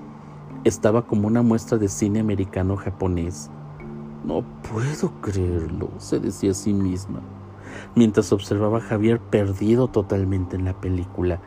Estaba 0.65 1.07
como 1.07 1.27
una 1.27 1.41
muestra 1.41 1.79
de 1.79 1.89
cine 1.89 2.21
americano-japonés. 2.21 3.51
No 4.27 4.45
puedo 4.71 5.11
creerlo, 5.23 5.89
se 5.97 6.21
decía 6.21 6.51
a 6.51 6.55
sí 6.55 6.75
misma, 6.75 7.21
mientras 7.95 8.31
observaba 8.31 8.77
a 8.77 8.83
Javier 8.83 9.21
perdido 9.21 9.89
totalmente 9.89 10.57
en 10.57 10.67
la 10.67 10.79
película 10.79 11.41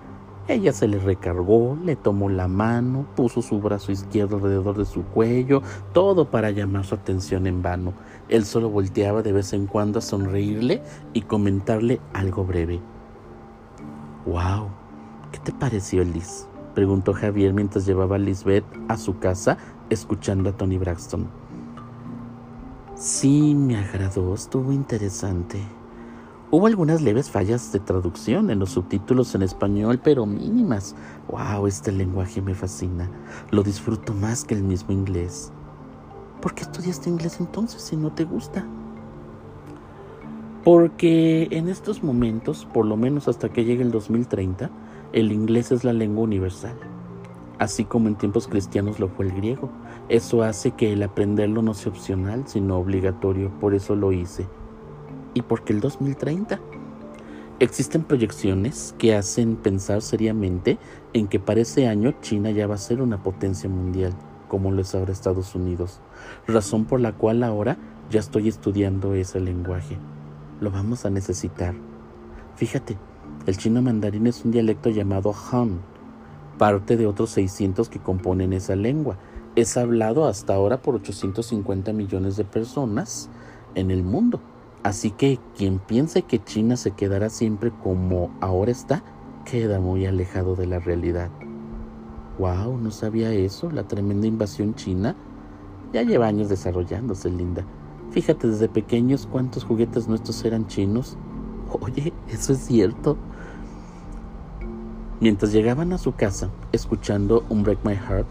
ella 0.48 0.72
se 0.72 0.88
le 0.88 0.98
recargó, 0.98 1.77
le 1.84 1.96
tomó 1.96 2.30
la 2.30 2.48
mano, 2.48 3.06
puso 3.16 3.42
su 3.42 3.60
brazo 3.60 3.92
izquierdo 3.92 4.38
alrededor 4.38 4.77
de 4.77 4.86
su 4.86 5.04
cuello, 5.04 5.62
todo 5.94 6.32
para 6.32 6.51
llamar 6.51 6.86
su 6.86 6.96
atención 6.96 7.48
en 7.48 7.62
vano. 7.62 7.94
Él 8.30 8.46
solo 8.46 8.70
volteaba 8.70 9.22
de 9.22 9.34
vez 9.34 9.51
en 9.54 9.68
cuando 9.68 10.00
a 10.00 10.01
sonreírle 10.01 10.82
y 11.13 11.22
comentarle 11.22 12.00
algo 12.13 12.46
breve. 12.46 12.80
¡Wow! 14.25 14.70
¿Qué 15.32 15.39
te 15.39 15.51
pareció, 15.51 16.04
Liz? 16.04 16.48
preguntó 16.74 17.13
Javier 17.13 17.54
mientras 17.54 17.86
llevaba 17.86 18.16
a 18.16 18.20
Lisbeth 18.20 18.66
a 18.88 18.98
su 18.98 19.20
casa 19.20 19.58
escuchando 19.89 20.50
a 20.50 20.54
Tony 20.54 20.77
Braxton. 20.77 21.27
Sí, 22.96 23.54
me 23.54 23.77
agradó, 23.77 24.34
estuvo 24.34 24.72
interesante. 24.72 25.62
Hubo 26.50 26.68
algunas 26.68 27.01
leves 27.01 27.30
fallas 27.30 27.74
de 27.74 27.82
traducción 27.82 28.50
en 28.50 28.60
los 28.60 28.70
subtítulos 28.70 29.36
en 29.36 29.42
español, 29.42 30.00
pero 30.01 30.25
mínimas. 30.25 30.96
¡Wow! 31.27 31.68
Este 31.68 31.92
lenguaje 31.92 32.42
me 32.42 32.56
fascina. 32.56 33.12
Lo 33.51 33.63
disfruto 33.63 34.13
más 34.13 34.46
que 34.46 34.56
el 34.56 34.63
mismo 34.63 34.94
inglés. 34.94 35.51
¿Por 36.42 36.56
qué 36.56 36.62
estudiaste 36.62 37.10
inglés 37.10 37.42
entonces 37.42 37.82
si 37.82 37.98
no 37.98 38.13
te 38.13 38.24
gusta? 38.24 38.66
Porque 40.63 41.50
en 41.51 41.68
estos 41.68 42.01
momentos, 42.01 42.66
por 42.74 42.86
lo 42.86 42.96
menos 42.96 43.27
hasta 43.27 43.50
que 43.50 43.66
llegue 43.66 43.84
el 43.84 43.92
2030, 43.92 44.70
el 45.12 45.34
inglés 45.34 45.74
es 45.74 45.84
la 45.84 45.92
lengua 45.92 46.24
universal. 46.24 46.77
Así 47.60 47.84
como 47.84 48.08
en 48.08 48.16
tiempos 48.16 48.48
cristianos 48.48 49.01
lo 49.01 49.10
fue 49.10 49.25
el 49.25 49.34
griego. 49.34 49.70
Eso 50.08 50.44
hace 50.44 50.72
que 50.72 50.94
el 50.94 51.04
aprenderlo 51.04 51.62
no 51.62 51.74
sea 51.74 51.92
opcional, 51.92 52.48
sino 52.48 52.77
obligatorio. 52.77 53.51
Por 53.60 53.75
eso 53.75 53.98
lo 53.98 54.13
hice 54.13 54.48
y 55.38 55.44
porque 55.44 55.72
el 55.72 55.82
2030. 55.82 56.60
Existen 57.60 58.03
proyecciones 58.03 58.96
que 58.98 59.15
hacen 59.15 59.56
pensar 59.56 60.01
seriamente 60.01 60.79
en 61.13 61.27
que 61.27 61.39
para 61.39 61.62
ese 61.62 61.88
año 61.88 62.12
China 62.22 62.50
ya 62.50 62.65
va 62.65 62.74
a 62.74 62.79
ser 62.79 63.01
una 63.03 63.22
potencia 63.22 63.70
mundial, 63.70 64.13
como 64.48 64.72
lo 64.72 64.82
es 64.82 64.96
ahora 64.96 65.12
Estados 65.12 65.53
Unidos, 65.53 66.01
razón 66.48 66.86
por 66.86 67.01
la 67.01 67.13
cual 67.13 67.44
ahora 67.44 67.77
ya 68.10 68.20
estoy 68.20 68.48
estudiando 68.48 69.13
ese 69.13 69.39
lenguaje. 69.39 69.98
Lo 70.60 70.72
vamos 70.72 71.06
a 71.06 71.12
necesitar. 71.12 71.75
Fíjate, 72.56 72.98
el 73.46 73.58
chino 73.58 73.84
mandarín 73.84 74.25
es 74.25 74.44
un 74.44 74.51
dialecto 74.51 74.89
llamado 74.89 75.36
Han, 75.51 75.82
parte 76.58 76.98
de 76.98 77.06
otros 77.06 77.29
600 77.32 77.89
que 77.89 78.00
componen 78.00 78.53
esa 78.53 78.75
lengua. 78.75 79.17
Es 79.56 79.77
hablado 79.77 80.25
hasta 80.25 80.56
ahora 80.56 80.82
por 80.82 80.96
850 80.96 81.94
millones 81.94 82.38
de 82.38 82.44
personas 82.44 83.29
en 83.75 83.91
el 83.91 84.03
mundo. 84.03 84.41
Así 84.88 85.12
que 85.12 85.38
quien 85.58 85.79
piense 85.79 86.22
que 86.22 86.41
China 86.41 86.77
se 86.77 86.91
quedará 86.91 87.29
siempre 87.29 87.74
como 87.84 88.32
ahora 88.39 88.72
está, 88.72 89.03
queda 89.44 89.82
muy 89.82 90.06
alejado 90.06 90.56
de 90.56 90.65
la 90.65 90.79
realidad. 90.79 91.29
Wow, 92.39 92.77
no 92.77 92.89
sabía 92.91 93.34
eso, 93.34 93.70
la 93.70 93.84
tremenda 93.84 94.27
invasión 94.27 94.75
china 94.75 95.13
ya 95.91 96.03
lleva 96.03 96.27
años 96.27 96.48
desarrollándose, 96.48 97.29
linda. 97.29 97.65
Fíjate 98.12 98.48
desde 98.48 98.70
pequeños 98.70 99.27
cuántos 99.29 99.65
juguetes 99.65 100.08
nuestros 100.08 100.46
eran 100.46 100.67
chinos. 100.67 101.17
Oye, 101.82 102.13
eso 102.29 102.53
es 102.53 102.60
cierto. 102.60 103.17
Mientras 105.20 105.51
llegaban 105.51 105.91
a 105.91 105.98
su 105.98 106.13
casa, 106.13 106.50
escuchando 106.72 107.44
un 107.50 107.63
Break 107.63 107.84
My 107.84 107.96
Heart, 107.96 108.27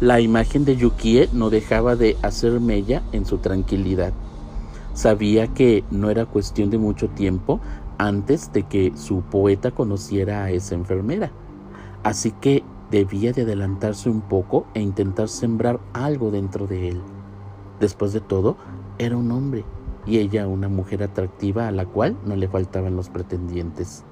la 0.00 0.18
imagen 0.18 0.64
de 0.64 0.74
Yukie 0.74 1.28
no 1.32 1.50
dejaba 1.50 1.94
de 1.94 2.16
hacer 2.22 2.58
mella 2.58 3.04
en 3.12 3.24
su 3.24 3.38
tranquilidad. 3.38 4.12
Sabía 4.98 5.46
que 5.46 5.84
no 5.92 6.10
era 6.10 6.26
cuestión 6.26 6.70
de 6.70 6.78
mucho 6.78 7.08
tiempo 7.08 7.60
antes 7.98 8.52
de 8.52 8.64
que 8.64 8.90
su 8.96 9.20
poeta 9.20 9.70
conociera 9.70 10.42
a 10.42 10.50
esa 10.50 10.74
enfermera. 10.74 11.30
Así 12.02 12.32
que 12.32 12.64
debía 12.90 13.32
de 13.32 13.42
adelantarse 13.42 14.10
un 14.10 14.22
poco 14.22 14.66
e 14.74 14.80
intentar 14.80 15.28
sembrar 15.28 15.78
algo 15.92 16.32
dentro 16.32 16.66
de 16.66 16.88
él. 16.88 17.00
Después 17.78 18.12
de 18.12 18.20
todo, 18.20 18.56
era 18.98 19.16
un 19.16 19.30
hombre 19.30 19.64
y 20.04 20.18
ella 20.18 20.48
una 20.48 20.68
mujer 20.68 21.04
atractiva 21.04 21.68
a 21.68 21.70
la 21.70 21.86
cual 21.86 22.16
no 22.26 22.34
le 22.34 22.48
faltaban 22.48 22.96
los 22.96 23.08
pretendientes. 23.08 24.02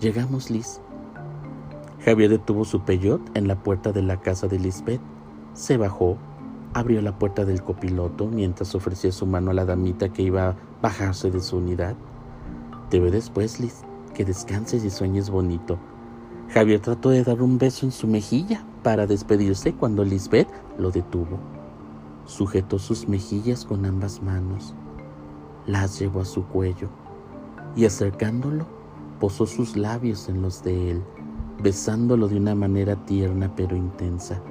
Llegamos, 0.00 0.50
Liz. 0.50 0.80
Javier 2.02 2.30
detuvo 2.30 2.64
su 2.64 2.80
peyot 2.80 3.20
en 3.36 3.48
la 3.48 3.62
puerta 3.62 3.92
de 3.92 4.00
la 4.00 4.18
casa 4.18 4.48
de 4.48 4.58
Lisbeth. 4.58 5.02
Se 5.52 5.76
bajó 5.76 6.16
Abrió 6.74 7.02
la 7.02 7.18
puerta 7.18 7.44
del 7.44 7.62
copiloto 7.62 8.28
mientras 8.28 8.74
ofrecía 8.74 9.12
su 9.12 9.26
mano 9.26 9.50
a 9.50 9.54
la 9.54 9.66
damita 9.66 10.08
que 10.08 10.22
iba 10.22 10.48
a 10.48 10.56
bajarse 10.80 11.30
de 11.30 11.40
su 11.40 11.58
unidad. 11.58 11.96
Te 12.88 12.98
veo 12.98 13.10
después, 13.10 13.60
Liz. 13.60 13.82
Que 14.14 14.24
descanses 14.24 14.84
y 14.84 14.90
sueñes 14.90 15.30
bonito. 15.30 15.78
Javier 16.50 16.80
trató 16.80 17.08
de 17.08 17.24
dar 17.24 17.40
un 17.40 17.56
beso 17.56 17.86
en 17.86 17.92
su 17.92 18.06
mejilla 18.06 18.62
para 18.82 19.06
despedirse 19.06 19.72
cuando 19.72 20.04
Lisbeth 20.04 20.48
lo 20.78 20.90
detuvo. 20.90 21.38
Sujetó 22.26 22.78
sus 22.78 23.08
mejillas 23.08 23.64
con 23.64 23.86
ambas 23.86 24.22
manos, 24.22 24.74
las 25.66 25.98
llevó 25.98 26.20
a 26.20 26.24
su 26.24 26.44
cuello 26.44 26.90
y 27.74 27.86
acercándolo 27.86 28.66
posó 29.18 29.46
sus 29.46 29.76
labios 29.76 30.28
en 30.28 30.42
los 30.42 30.62
de 30.62 30.90
él, 30.90 31.02
besándolo 31.62 32.28
de 32.28 32.36
una 32.36 32.54
manera 32.54 32.96
tierna 33.06 33.50
pero 33.56 33.74
intensa. 33.74 34.42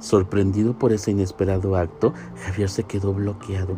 Sorprendido 0.00 0.78
por 0.78 0.92
ese 0.92 1.10
inesperado 1.10 1.76
acto, 1.76 2.12
Javier 2.44 2.70
se 2.70 2.84
quedó 2.84 3.12
bloqueado, 3.12 3.76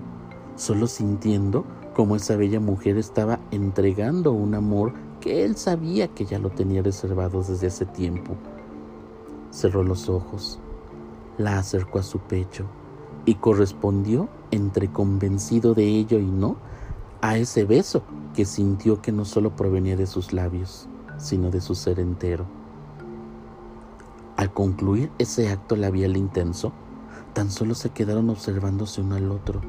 solo 0.57 0.87
sintiendo 0.87 1.65
cómo 1.95 2.17
esa 2.17 2.37
bella 2.37 2.61
mujer 2.61 2.99
estaba 2.99 3.41
entregando 3.51 4.33
un 4.33 4.55
amor 4.55 4.93
que 5.21 5.45
él 5.45 5.57
sabía 5.57 6.09
que 6.09 6.27
ya 6.27 6.39
lo 6.39 6.51
tenía 6.51 6.83
reservado 6.83 7.43
desde 7.43 7.69
hace 7.69 7.87
tiempo. 7.87 8.37
Cerró 9.51 9.83
los 9.83 10.09
ojos, 10.09 10.61
la 11.39 11.59
acercó 11.59 11.99
a 11.99 12.03
su 12.03 12.19
pecho 12.19 12.67
y 13.25 13.37
correspondió, 13.37 14.29
entre 14.51 14.91
convencido 14.93 15.75
de 15.75 15.85
ello 15.87 16.19
y 16.19 16.27
no, 16.27 16.57
a 17.23 17.39
ese 17.39 17.65
beso 17.65 18.03
que 18.35 18.45
sintió 18.45 19.01
que 19.01 19.13
no 19.13 19.25
solo 19.25 19.57
provenía 19.57 19.97
de 19.97 20.07
sus 20.07 20.33
labios, 20.33 20.89
sino 21.19 21.51
de 21.51 21.61
su 21.61 21.75
ser 21.75 21.99
entero. 22.01 22.60
Al 24.41 24.55
concluir 24.55 25.13
ese 25.19 25.51
acto 25.51 25.77
labial 25.77 26.17
intenso, 26.17 26.73
tan 27.35 27.51
solo 27.51 27.75
se 27.75 27.91
quedaron 27.91 28.31
observándose 28.31 29.03
uno 29.03 29.17
al 29.17 29.31
otro, 29.31 29.61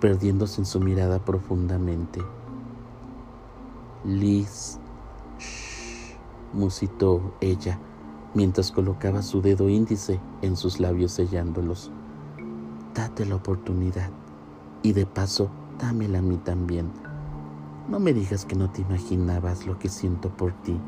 perdiéndose 0.00 0.60
en 0.60 0.66
su 0.66 0.80
mirada 0.80 1.24
profundamente. 1.24 2.20
Liz, 4.04 4.80
shh, 5.38 6.16
musitó 6.52 7.36
ella 7.40 7.78
mientras 8.34 8.72
colocaba 8.72 9.22
su 9.22 9.40
dedo 9.40 9.68
índice 9.68 10.18
en 10.42 10.56
sus 10.56 10.80
labios 10.80 11.12
sellándolos. 11.12 11.92
Date 12.96 13.24
la 13.24 13.36
oportunidad 13.36 14.10
y 14.82 14.92
de 14.92 15.06
paso 15.06 15.50
dámela 15.78 16.18
a 16.18 16.22
mí 16.22 16.38
también. 16.38 16.90
No 17.88 18.00
me 18.00 18.12
digas 18.12 18.44
que 18.44 18.56
no 18.56 18.72
te 18.72 18.82
imaginabas 18.82 19.68
lo 19.68 19.78
que 19.78 19.88
siento 19.88 20.30
por 20.30 20.52
ti, 20.62 20.80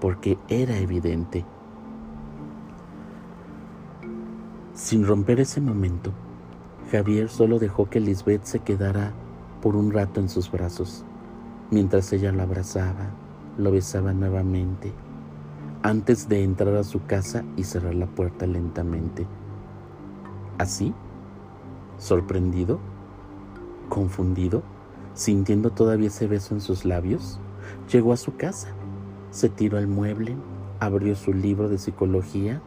porque 0.00 0.38
era 0.46 0.78
evidente. 0.78 1.44
Sin 4.78 5.04
romper 5.04 5.40
ese 5.40 5.60
momento, 5.60 6.12
Javier 6.92 7.28
solo 7.30 7.58
dejó 7.58 7.90
que 7.90 7.98
Lisbeth 7.98 8.44
se 8.44 8.60
quedara 8.60 9.12
por 9.60 9.74
un 9.74 9.90
rato 9.90 10.20
en 10.20 10.28
sus 10.28 10.52
brazos, 10.52 11.04
mientras 11.72 12.12
ella 12.12 12.30
lo 12.30 12.44
abrazaba, 12.44 13.10
lo 13.58 13.72
besaba 13.72 14.12
nuevamente 14.12 14.92
antes 15.82 16.28
de 16.28 16.44
entrar 16.44 16.76
a 16.76 16.84
su 16.84 17.04
casa 17.06 17.42
y 17.56 17.64
cerrar 17.64 17.96
la 17.96 18.06
puerta 18.06 18.46
lentamente. 18.46 19.26
Así, 20.58 20.94
sorprendido, 21.98 22.78
confundido, 23.88 24.62
sintiendo 25.12 25.70
todavía 25.70 26.06
ese 26.06 26.28
beso 26.28 26.54
en 26.54 26.60
sus 26.60 26.84
labios, 26.84 27.40
llegó 27.92 28.12
a 28.12 28.16
su 28.16 28.36
casa, 28.36 28.68
se 29.32 29.48
tiró 29.48 29.76
al 29.76 29.88
mueble, 29.88 30.36
abrió 30.78 31.16
su 31.16 31.32
libro 31.32 31.68
de 31.68 31.78
psicología, 31.78 32.62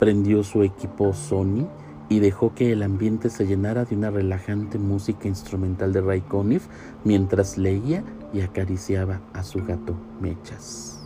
prendió 0.00 0.42
su 0.42 0.62
equipo 0.62 1.12
Sony 1.12 1.68
y 2.08 2.20
dejó 2.20 2.54
que 2.54 2.72
el 2.72 2.82
ambiente 2.82 3.28
se 3.28 3.46
llenara 3.46 3.84
de 3.84 3.94
una 3.94 4.10
relajante 4.10 4.78
música 4.78 5.28
instrumental 5.28 5.92
de 5.92 6.00
Ray 6.00 6.22
Conniff 6.22 6.66
mientras 7.04 7.58
leía 7.58 8.02
y 8.32 8.40
acariciaba 8.40 9.20
a 9.34 9.44
su 9.44 9.62
gato 9.62 9.94
Mechas. 10.18 10.99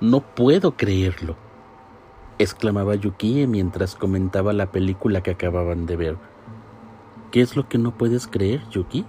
No 0.00 0.20
puedo 0.20 0.76
creerlo, 0.76 1.34
exclamaba 2.38 2.94
Yukie 2.94 3.48
mientras 3.48 3.96
comentaba 3.96 4.52
la 4.52 4.70
película 4.70 5.24
que 5.24 5.32
acababan 5.32 5.86
de 5.86 5.96
ver. 5.96 6.16
¿Qué 7.32 7.40
es 7.40 7.56
lo 7.56 7.68
que 7.68 7.78
no 7.78 7.98
puedes 7.98 8.28
creer, 8.28 8.62
Yuki? 8.70 9.04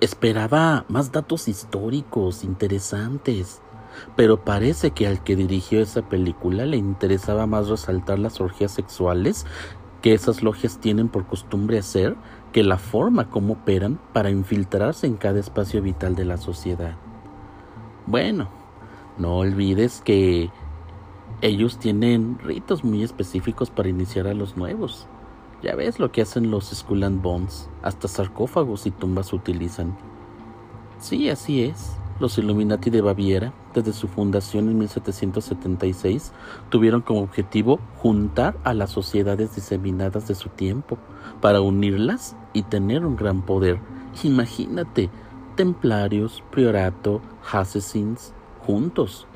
Esperaba 0.00 0.84
más 0.88 1.12
datos 1.12 1.46
históricos 1.46 2.42
interesantes, 2.42 3.62
pero 4.16 4.44
parece 4.44 4.90
que 4.90 5.06
al 5.06 5.22
que 5.22 5.36
dirigió 5.36 5.80
esa 5.80 6.02
película 6.02 6.66
le 6.66 6.78
interesaba 6.78 7.46
más 7.46 7.68
resaltar 7.68 8.18
las 8.18 8.40
orgías 8.40 8.72
sexuales 8.72 9.46
que 10.02 10.14
esas 10.14 10.42
logias 10.42 10.80
tienen 10.80 11.08
por 11.08 11.26
costumbre 11.26 11.78
hacer 11.78 12.16
que 12.52 12.64
la 12.64 12.78
forma 12.78 13.30
como 13.30 13.54
operan 13.54 14.00
para 14.12 14.30
infiltrarse 14.30 15.06
en 15.06 15.16
cada 15.16 15.38
espacio 15.38 15.80
vital 15.80 16.16
de 16.16 16.24
la 16.24 16.38
sociedad. 16.38 16.96
Bueno, 18.06 18.55
no 19.18 19.36
olvides 19.38 20.02
que 20.04 20.50
ellos 21.42 21.78
tienen 21.78 22.38
ritos 22.38 22.84
muy 22.84 23.02
específicos 23.02 23.70
para 23.70 23.88
iniciar 23.88 24.26
a 24.26 24.34
los 24.34 24.56
nuevos. 24.56 25.06
Ya 25.62 25.74
ves 25.74 25.98
lo 25.98 26.12
que 26.12 26.22
hacen 26.22 26.50
los 26.50 26.70
Skull 26.70 27.04
and 27.04 27.22
Bones, 27.22 27.68
hasta 27.82 28.08
sarcófagos 28.08 28.86
y 28.86 28.90
tumbas 28.90 29.32
utilizan. 29.32 29.96
Sí, 30.98 31.28
así 31.28 31.62
es. 31.62 31.96
Los 32.18 32.38
Illuminati 32.38 32.88
de 32.88 33.02
Baviera, 33.02 33.52
desde 33.74 33.92
su 33.92 34.08
fundación 34.08 34.70
en 34.70 34.78
1776, 34.78 36.32
tuvieron 36.70 37.02
como 37.02 37.20
objetivo 37.20 37.78
juntar 37.98 38.56
a 38.64 38.72
las 38.72 38.90
sociedades 38.90 39.54
diseminadas 39.54 40.26
de 40.26 40.34
su 40.34 40.48
tiempo, 40.48 40.96
para 41.42 41.60
unirlas 41.60 42.34
y 42.54 42.62
tener 42.62 43.04
un 43.04 43.16
gran 43.16 43.42
poder. 43.42 43.78
Imagínate, 44.22 45.10
templarios, 45.56 46.42
priorato, 46.50 47.20
assassins, 47.52 48.32
juntos 48.66 49.26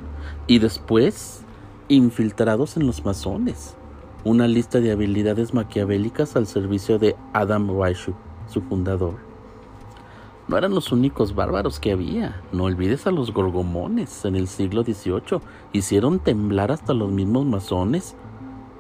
y 0.47 0.59
después 0.59 1.45
infiltrados 1.89 2.77
en 2.77 2.87
los 2.87 3.05
masones. 3.05 3.77
Una 4.25 4.47
lista 4.49 4.81
de 4.81 4.93
habilidades 4.93 5.55
maquiavélicas 5.55 6.37
al 6.37 6.47
servicio 6.47 6.99
de 6.99 7.17
Adam 7.33 7.71
Weishaupt, 7.71 8.19
su 8.49 8.61
fundador. 8.61 9.15
No 10.49 10.59
eran 10.59 10.75
los 10.75 10.91
únicos 10.91 11.35
bárbaros 11.35 11.79
que 11.79 11.93
había. 11.93 12.43
No 12.51 12.65
olvides 12.65 13.07
a 13.07 13.13
los 13.13 13.33
gorgomones 13.33 14.25
en 14.25 14.35
el 14.35 14.49
siglo 14.49 14.83
XVIII. 14.83 15.41
Hicieron 15.73 16.19
temblar 16.19 16.73
hasta 16.73 16.93
los 16.93 17.11
mismos 17.11 17.47
masones. 17.47 18.17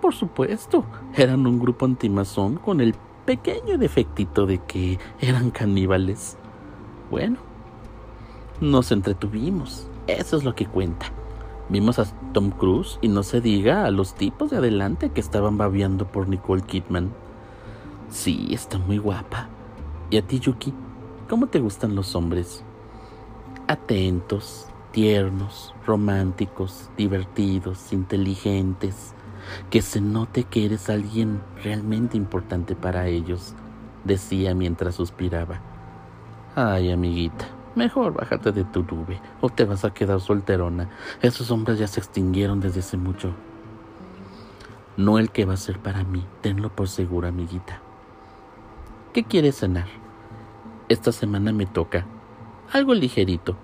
Por 0.02 0.14
supuesto, 0.14 0.84
eran 1.14 1.46
un 1.46 1.60
grupo 1.60 1.86
antimazón 1.86 2.56
con 2.56 2.80
el 2.80 2.96
pequeño 3.24 3.78
defectito 3.78 4.46
de 4.46 4.58
que 4.58 4.98
eran 5.20 5.50
caníbales. 5.50 6.36
Bueno, 7.08 7.38
nos 8.60 8.90
entretuvimos. 8.92 9.89
Eso 10.18 10.36
es 10.36 10.44
lo 10.44 10.54
que 10.54 10.66
cuenta. 10.66 11.06
Vimos 11.68 11.98
a 11.98 12.04
Tom 12.32 12.50
Cruise 12.50 12.98
y 13.00 13.08
no 13.08 13.22
se 13.22 13.40
diga 13.40 13.84
a 13.84 13.90
los 13.90 14.14
tipos 14.14 14.50
de 14.50 14.56
adelante 14.56 15.10
que 15.10 15.20
estaban 15.20 15.56
babeando 15.56 16.06
por 16.06 16.28
Nicole 16.28 16.62
Kidman. 16.62 17.12
Sí, 18.10 18.48
está 18.50 18.78
muy 18.78 18.98
guapa. 18.98 19.48
¿Y 20.10 20.16
a 20.16 20.22
ti, 20.22 20.40
Yuki? 20.40 20.74
¿Cómo 21.28 21.46
te 21.46 21.60
gustan 21.60 21.94
los 21.94 22.16
hombres? 22.16 22.64
Atentos, 23.68 24.66
tiernos, 24.90 25.72
románticos, 25.86 26.90
divertidos, 26.96 27.92
inteligentes. 27.92 29.14
Que 29.70 29.80
se 29.80 30.00
note 30.00 30.42
que 30.44 30.64
eres 30.64 30.90
alguien 30.90 31.40
realmente 31.62 32.16
importante 32.16 32.74
para 32.74 33.06
ellos, 33.06 33.54
decía 34.04 34.54
mientras 34.54 34.96
suspiraba. 34.96 35.60
Ay, 36.56 36.90
amiguita, 36.90 37.46
Mejor 37.74 38.12
bájate 38.12 38.50
de 38.52 38.64
tu 38.64 38.82
nube 38.82 39.20
o 39.40 39.48
te 39.48 39.64
vas 39.64 39.84
a 39.84 39.94
quedar 39.94 40.20
solterona. 40.20 40.90
Esos 41.22 41.50
hombres 41.50 41.78
ya 41.78 41.86
se 41.86 42.00
extinguieron 42.00 42.60
desde 42.60 42.80
hace 42.80 42.96
mucho. 42.96 43.32
No 44.96 45.18
el 45.18 45.30
que 45.30 45.44
va 45.44 45.54
a 45.54 45.56
ser 45.56 45.78
para 45.78 46.02
mí, 46.02 46.26
tenlo 46.40 46.68
por 46.70 46.88
seguro, 46.88 47.28
amiguita. 47.28 47.80
¿Qué 49.12 49.24
quieres 49.24 49.58
cenar? 49.58 49.86
Esta 50.88 51.12
semana 51.12 51.52
me 51.52 51.66
toca. 51.66 52.06
Algo 52.72 52.94
ligerito. 52.94 53.56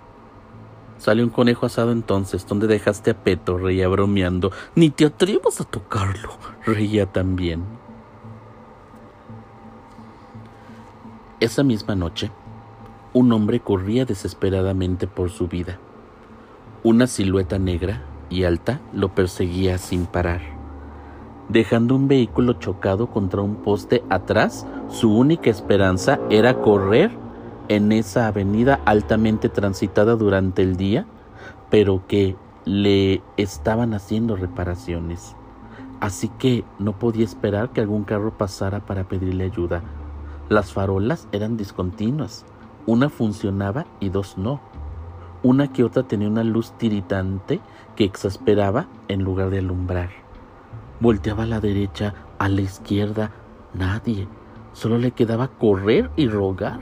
Sale 0.99 1.23
un 1.23 1.31
conejo 1.31 1.67
asado 1.67 1.93
entonces, 1.93 2.47
donde 2.47 2.67
dejaste 2.67 3.11
a 3.11 3.23
Peto, 3.23 3.59
reía 3.59 3.89
bromeando. 3.89 4.51
Ni 4.75 4.91
te 4.91 5.07
atrevas 5.07 5.61
a 5.61 5.65
tocarlo, 5.65 6.31
reía 6.65 7.07
también. 7.07 7.65
Esa 11.39 11.63
misma 11.63 11.95
noche, 11.95 12.31
un 13.17 13.33
hombre 13.33 13.61
corría 13.61 14.05
desesperadamente 14.05 15.07
por 15.07 15.31
su 15.31 15.49
vida. 15.49 15.79
Una 16.83 17.07
silueta 17.07 17.59
negra 17.59 18.03
y 18.29 18.45
alta 18.45 18.83
lo 18.93 19.15
perseguía 19.15 19.79
sin 19.79 20.05
parar. 20.05 20.43
Dejando 21.49 21.97
un 21.97 22.09
vehículo 22.09 22.53
chocado 22.59 23.07
contra 23.07 23.41
un 23.41 23.57
poste 23.57 24.05
atrás, 24.11 24.67
su 24.91 25.17
única 25.17 25.49
esperanza 25.49 26.21
era 26.29 26.61
correr 26.61 27.11
en 27.69 27.91
esa 27.91 28.27
avenida 28.27 28.83
altamente 28.85 29.49
transitada 29.49 30.15
durante 30.17 30.61
el 30.61 30.77
día, 30.77 31.07
pero 31.71 32.07
que 32.07 32.37
le 32.67 33.23
estaban 33.39 33.95
haciendo 33.95 34.37
reparaciones. 34.37 35.35
Así 36.01 36.29
que 36.39 36.65
no 36.79 36.99
podía 36.99 37.25
esperar 37.25 37.71
que 37.71 37.81
algún 37.81 38.05
carro 38.05 38.37
pasara 38.37 38.81
para 38.81 39.05
pedirle 39.05 39.45
ayuda. 39.45 39.83
Las 40.51 40.75
farolas 40.75 41.29
eran 41.33 41.57
discontinuas 41.57 42.45
una 42.87 43.09
funcionaba 43.09 43.87
y 44.01 44.09
dos 44.09 44.39
no. 44.39 44.61
Una 45.43 45.73
que 45.73 45.85
otra 45.85 46.05
tenía 46.05 46.29
una 46.29 46.45
luz 46.45 46.73
tiritante 46.79 47.61
que 47.95 48.05
exasperaba 48.05 48.87
en 49.09 49.23
lugar 49.23 49.51
de 49.51 49.59
alumbrar. 49.59 50.11
Volteaba 51.01 51.43
a 51.43 51.47
la 51.47 51.61
derecha, 51.61 52.15
a 52.39 52.49
la 52.49 52.63
izquierda, 52.63 53.31
nadie. 53.75 54.29
Solo 54.73 54.99
le 54.99 55.11
quedaba 55.11 55.49
correr 55.49 56.11
y 56.17 56.29
rogar 56.29 56.81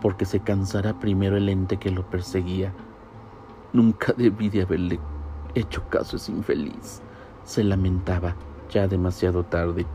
porque 0.00 0.24
se 0.24 0.40
cansara 0.40 0.98
primero 0.98 1.36
el 1.36 1.48
ente 1.48 1.76
que 1.78 1.90
lo 1.90 2.08
perseguía. 2.08 2.72
Nunca 3.72 4.12
debí 4.16 4.48
de 4.48 4.62
haberle 4.62 5.00
hecho 5.54 5.82
caso 5.88 6.16
a 6.16 6.18
ese 6.18 6.32
infeliz, 6.32 7.02
se 7.44 7.64
lamentaba, 7.64 8.34
ya 8.70 8.86
demasiado 8.86 9.44
tarde. 9.44 9.86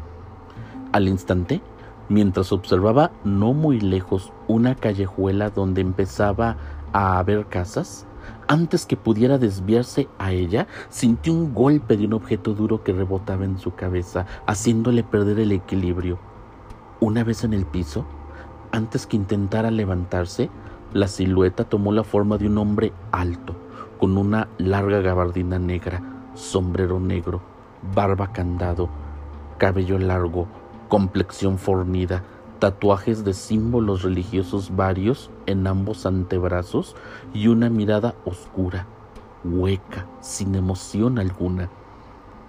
Al 0.91 1.07
instante, 1.07 1.61
mientras 2.09 2.51
observaba 2.51 3.11
no 3.23 3.53
muy 3.53 3.79
lejos 3.79 4.31
una 4.47 4.75
callejuela 4.75 5.49
donde 5.49 5.81
empezaba 5.81 6.57
a 6.91 7.17
haber 7.17 7.47
casas, 7.47 8.05
antes 8.47 8.85
que 8.85 8.97
pudiera 8.97 9.37
desviarse 9.37 10.07
a 10.17 10.31
ella, 10.31 10.67
sintió 10.89 11.33
un 11.33 11.53
golpe 11.53 11.97
de 11.97 12.05
un 12.05 12.13
objeto 12.13 12.53
duro 12.53 12.83
que 12.83 12.93
rebotaba 12.93 13.45
en 13.45 13.57
su 13.57 13.75
cabeza, 13.75 14.25
haciéndole 14.45 15.03
perder 15.03 15.39
el 15.39 15.51
equilibrio. 15.51 16.19
Una 16.99 17.23
vez 17.23 17.43
en 17.43 17.53
el 17.53 17.65
piso, 17.65 18.05
antes 18.71 19.07
que 19.07 19.17
intentara 19.17 19.71
levantarse, 19.71 20.49
la 20.93 21.07
silueta 21.07 21.63
tomó 21.63 21.91
la 21.91 22.03
forma 22.03 22.37
de 22.37 22.47
un 22.47 22.57
hombre 22.57 22.93
alto, 23.11 23.55
con 23.99 24.17
una 24.17 24.47
larga 24.57 25.01
gabardina 25.01 25.57
negra, 25.59 26.01
sombrero 26.33 26.99
negro, 26.99 27.41
barba 27.95 28.31
candado, 28.31 28.89
cabello 29.57 29.97
largo, 29.97 30.47
complexión 30.89 31.57
fornida, 31.57 32.23
tatuajes 32.63 33.25
de 33.25 33.33
símbolos 33.33 34.03
religiosos 34.03 34.73
varios 34.73 35.29
en 35.47 35.67
ambos 35.67 36.05
antebrazos 36.05 36.95
y 37.33 37.47
una 37.47 37.69
mirada 37.69 38.15
oscura, 38.23 38.87
hueca, 39.43 40.07
sin 40.21 40.55
emoción 40.55 41.19
alguna. 41.19 41.69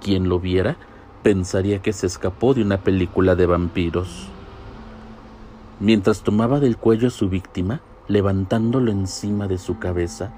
Quien 0.00 0.28
lo 0.28 0.38
viera 0.38 0.76
pensaría 1.24 1.82
que 1.82 1.92
se 1.92 2.06
escapó 2.06 2.54
de 2.54 2.62
una 2.62 2.78
película 2.84 3.34
de 3.34 3.46
vampiros. 3.46 4.28
Mientras 5.80 6.22
tomaba 6.22 6.60
del 6.60 6.76
cuello 6.76 7.08
a 7.08 7.10
su 7.10 7.28
víctima, 7.28 7.80
levantándolo 8.06 8.92
encima 8.92 9.48
de 9.48 9.58
su 9.58 9.80
cabeza 9.80 10.32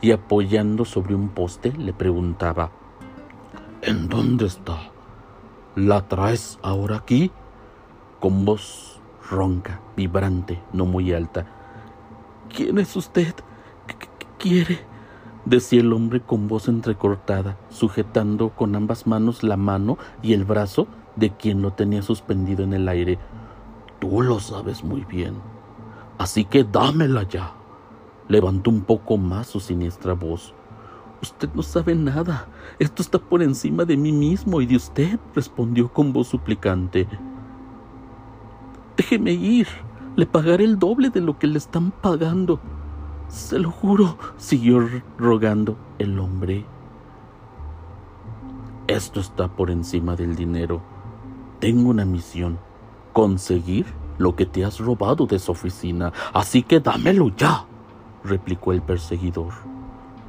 y 0.00 0.12
apoyando 0.12 0.84
sobre 0.84 1.16
un 1.16 1.30
poste, 1.30 1.72
le 1.72 1.92
preguntaba, 1.92 2.70
¿En 3.82 4.08
dónde 4.08 4.46
está? 4.46 4.78
¿La 5.74 6.06
traes 6.06 6.60
ahora 6.62 6.98
aquí? 6.98 7.32
Con 8.20 8.44
voz 8.44 8.95
ronca, 9.30 9.80
vibrante, 9.96 10.62
no 10.72 10.86
muy 10.86 11.12
alta. 11.12 11.46
¿Quién 12.54 12.78
es 12.78 12.94
usted? 12.96 13.34
¿Qué 13.86 13.96
quiere? 14.38 14.96
decía 15.46 15.80
el 15.80 15.92
hombre 15.92 16.20
con 16.20 16.48
voz 16.48 16.68
entrecortada, 16.68 17.56
sujetando 17.70 18.50
con 18.50 18.74
ambas 18.74 19.06
manos 19.06 19.42
la 19.42 19.56
mano 19.56 19.96
y 20.22 20.34
el 20.34 20.44
brazo 20.44 20.88
de 21.14 21.30
quien 21.30 21.62
lo 21.62 21.72
tenía 21.72 22.02
suspendido 22.02 22.64
en 22.64 22.74
el 22.74 22.88
aire. 22.88 23.18
Tú 24.00 24.20
lo 24.20 24.40
sabes 24.40 24.84
muy 24.84 25.04
bien. 25.04 25.34
Así 26.18 26.44
que 26.44 26.64
dámela 26.64 27.22
ya. 27.22 27.52
Levantó 28.28 28.70
un 28.70 28.82
poco 28.82 29.16
más 29.16 29.46
su 29.46 29.60
siniestra 29.60 30.12
voz. 30.12 30.52
Usted 31.22 31.48
no 31.54 31.62
sabe 31.62 31.94
nada. 31.94 32.48
Esto 32.78 33.02
está 33.02 33.18
por 33.18 33.42
encima 33.42 33.84
de 33.84 33.96
mí 33.96 34.12
mismo 34.12 34.60
y 34.60 34.66
de 34.66 34.76
usted, 34.76 35.18
respondió 35.34 35.90
con 35.92 36.12
voz 36.12 36.28
suplicante. 36.28 37.06
Déjeme 38.96 39.32
ir. 39.32 39.68
Le 40.16 40.24
pagaré 40.26 40.64
el 40.64 40.78
doble 40.78 41.10
de 41.10 41.20
lo 41.20 41.38
que 41.38 41.46
le 41.46 41.58
están 41.58 41.90
pagando. 41.90 42.60
Se 43.28 43.58
lo 43.58 43.70
juro, 43.70 44.16
siguió 44.38 44.88
rogando 45.18 45.76
el 45.98 46.18
hombre. 46.18 46.64
Esto 48.86 49.20
está 49.20 49.48
por 49.48 49.70
encima 49.70 50.16
del 50.16 50.36
dinero. 50.36 50.80
Tengo 51.58 51.90
una 51.90 52.04
misión. 52.04 52.58
Conseguir 53.12 53.86
lo 54.18 54.36
que 54.36 54.46
te 54.46 54.64
has 54.64 54.78
robado 54.78 55.26
de 55.26 55.38
su 55.38 55.52
oficina. 55.52 56.12
Así 56.32 56.62
que 56.62 56.80
dámelo 56.80 57.34
ya, 57.36 57.66
replicó 58.24 58.72
el 58.72 58.82
perseguidor. 58.82 59.52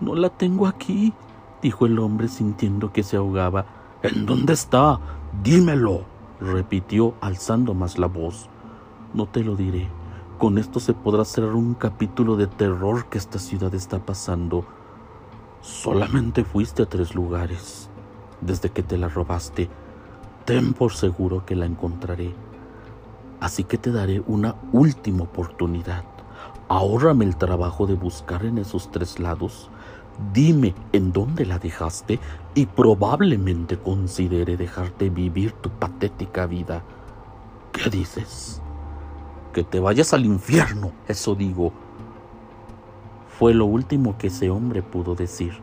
No 0.02 0.16
la 0.16 0.30
tengo 0.30 0.68
aquí, 0.68 1.14
dijo 1.62 1.86
el 1.86 2.00
hombre 2.00 2.28
sintiendo 2.28 2.92
que 2.92 3.04
se 3.04 3.18
ahogaba. 3.18 3.66
¿En 4.04 4.26
dónde 4.26 4.54
está? 4.54 5.00
Dímelo, 5.44 6.06
repitió 6.40 7.16
alzando 7.22 7.74
más 7.74 7.98
la 7.98 8.08
voz. 8.08 8.50
No 9.18 9.26
te 9.26 9.44
lo 9.44 9.56
diré. 9.56 9.90
Con 10.38 10.60
esto 10.60 10.80
se 10.80 10.94
podrá 10.94 11.26
cerrar 11.26 11.56
un 11.56 11.74
capítulo 11.74 12.36
de 12.36 12.46
terror 12.46 13.08
que 13.10 13.18
esta 13.18 13.40
ciudad 13.40 13.74
está 13.74 13.98
pasando. 13.98 14.64
Solamente 15.60 16.44
fuiste 16.44 16.84
a 16.84 16.86
tres 16.86 17.16
lugares 17.16 17.90
desde 18.42 18.70
que 18.70 18.84
te 18.84 18.96
la 18.96 19.10
robaste. 19.10 19.72
Ten 20.46 20.74
por 20.74 20.94
seguro 20.94 21.48
que 21.48 21.56
la 21.56 21.66
encontraré. 21.66 22.36
Así 23.40 23.64
que 23.64 23.80
te 23.80 23.92
daré 23.92 24.22
una 24.28 24.54
última 24.72 25.24
oportunidad. 25.24 26.04
Ahórrame 26.68 27.26
el 27.26 27.38
trabajo 27.38 27.88
de 27.88 27.96
buscar 27.96 28.46
en 28.46 28.60
esos 28.60 28.92
tres 28.92 29.18
lados. 29.18 29.72
Dime 30.32 30.76
en 30.94 31.12
dónde 31.12 31.48
la 31.48 31.58
dejaste 31.58 32.20
y 32.54 32.68
probablemente 32.68 33.80
considere 33.80 34.58
dejarte 34.58 35.10
vivir 35.10 35.54
tu 35.54 35.72
patética 35.72 36.46
vida. 36.46 36.84
¿Qué 37.72 37.90
dices? 37.90 38.62
Que 39.58 39.64
te 39.64 39.80
vayas 39.80 40.14
al 40.14 40.24
infierno, 40.24 40.92
eso 41.08 41.34
digo. 41.34 41.74
Fue 43.40 43.56
lo 43.56 43.66
último 43.66 44.16
que 44.16 44.28
ese 44.28 44.52
hombre 44.52 44.84
pudo 44.84 45.16
decir. 45.16 45.54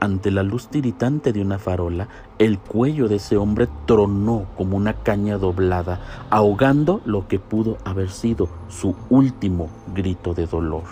Ante 0.00 0.32
la 0.32 0.42
luz 0.42 0.66
tiritante 0.66 1.32
de 1.32 1.40
una 1.40 1.60
farola, 1.60 2.08
el 2.40 2.58
cuello 2.58 3.06
de 3.06 3.16
ese 3.16 3.36
hombre 3.36 3.68
tronó 3.86 4.46
como 4.56 4.76
una 4.76 4.94
caña 4.94 5.38
doblada, 5.38 6.26
ahogando 6.30 7.00
lo 7.04 7.28
que 7.28 7.38
pudo 7.38 7.78
haber 7.84 8.10
sido 8.10 8.48
su 8.68 8.96
último 9.08 9.68
grito 9.94 10.34
de 10.34 10.48
dolor. 10.48 10.82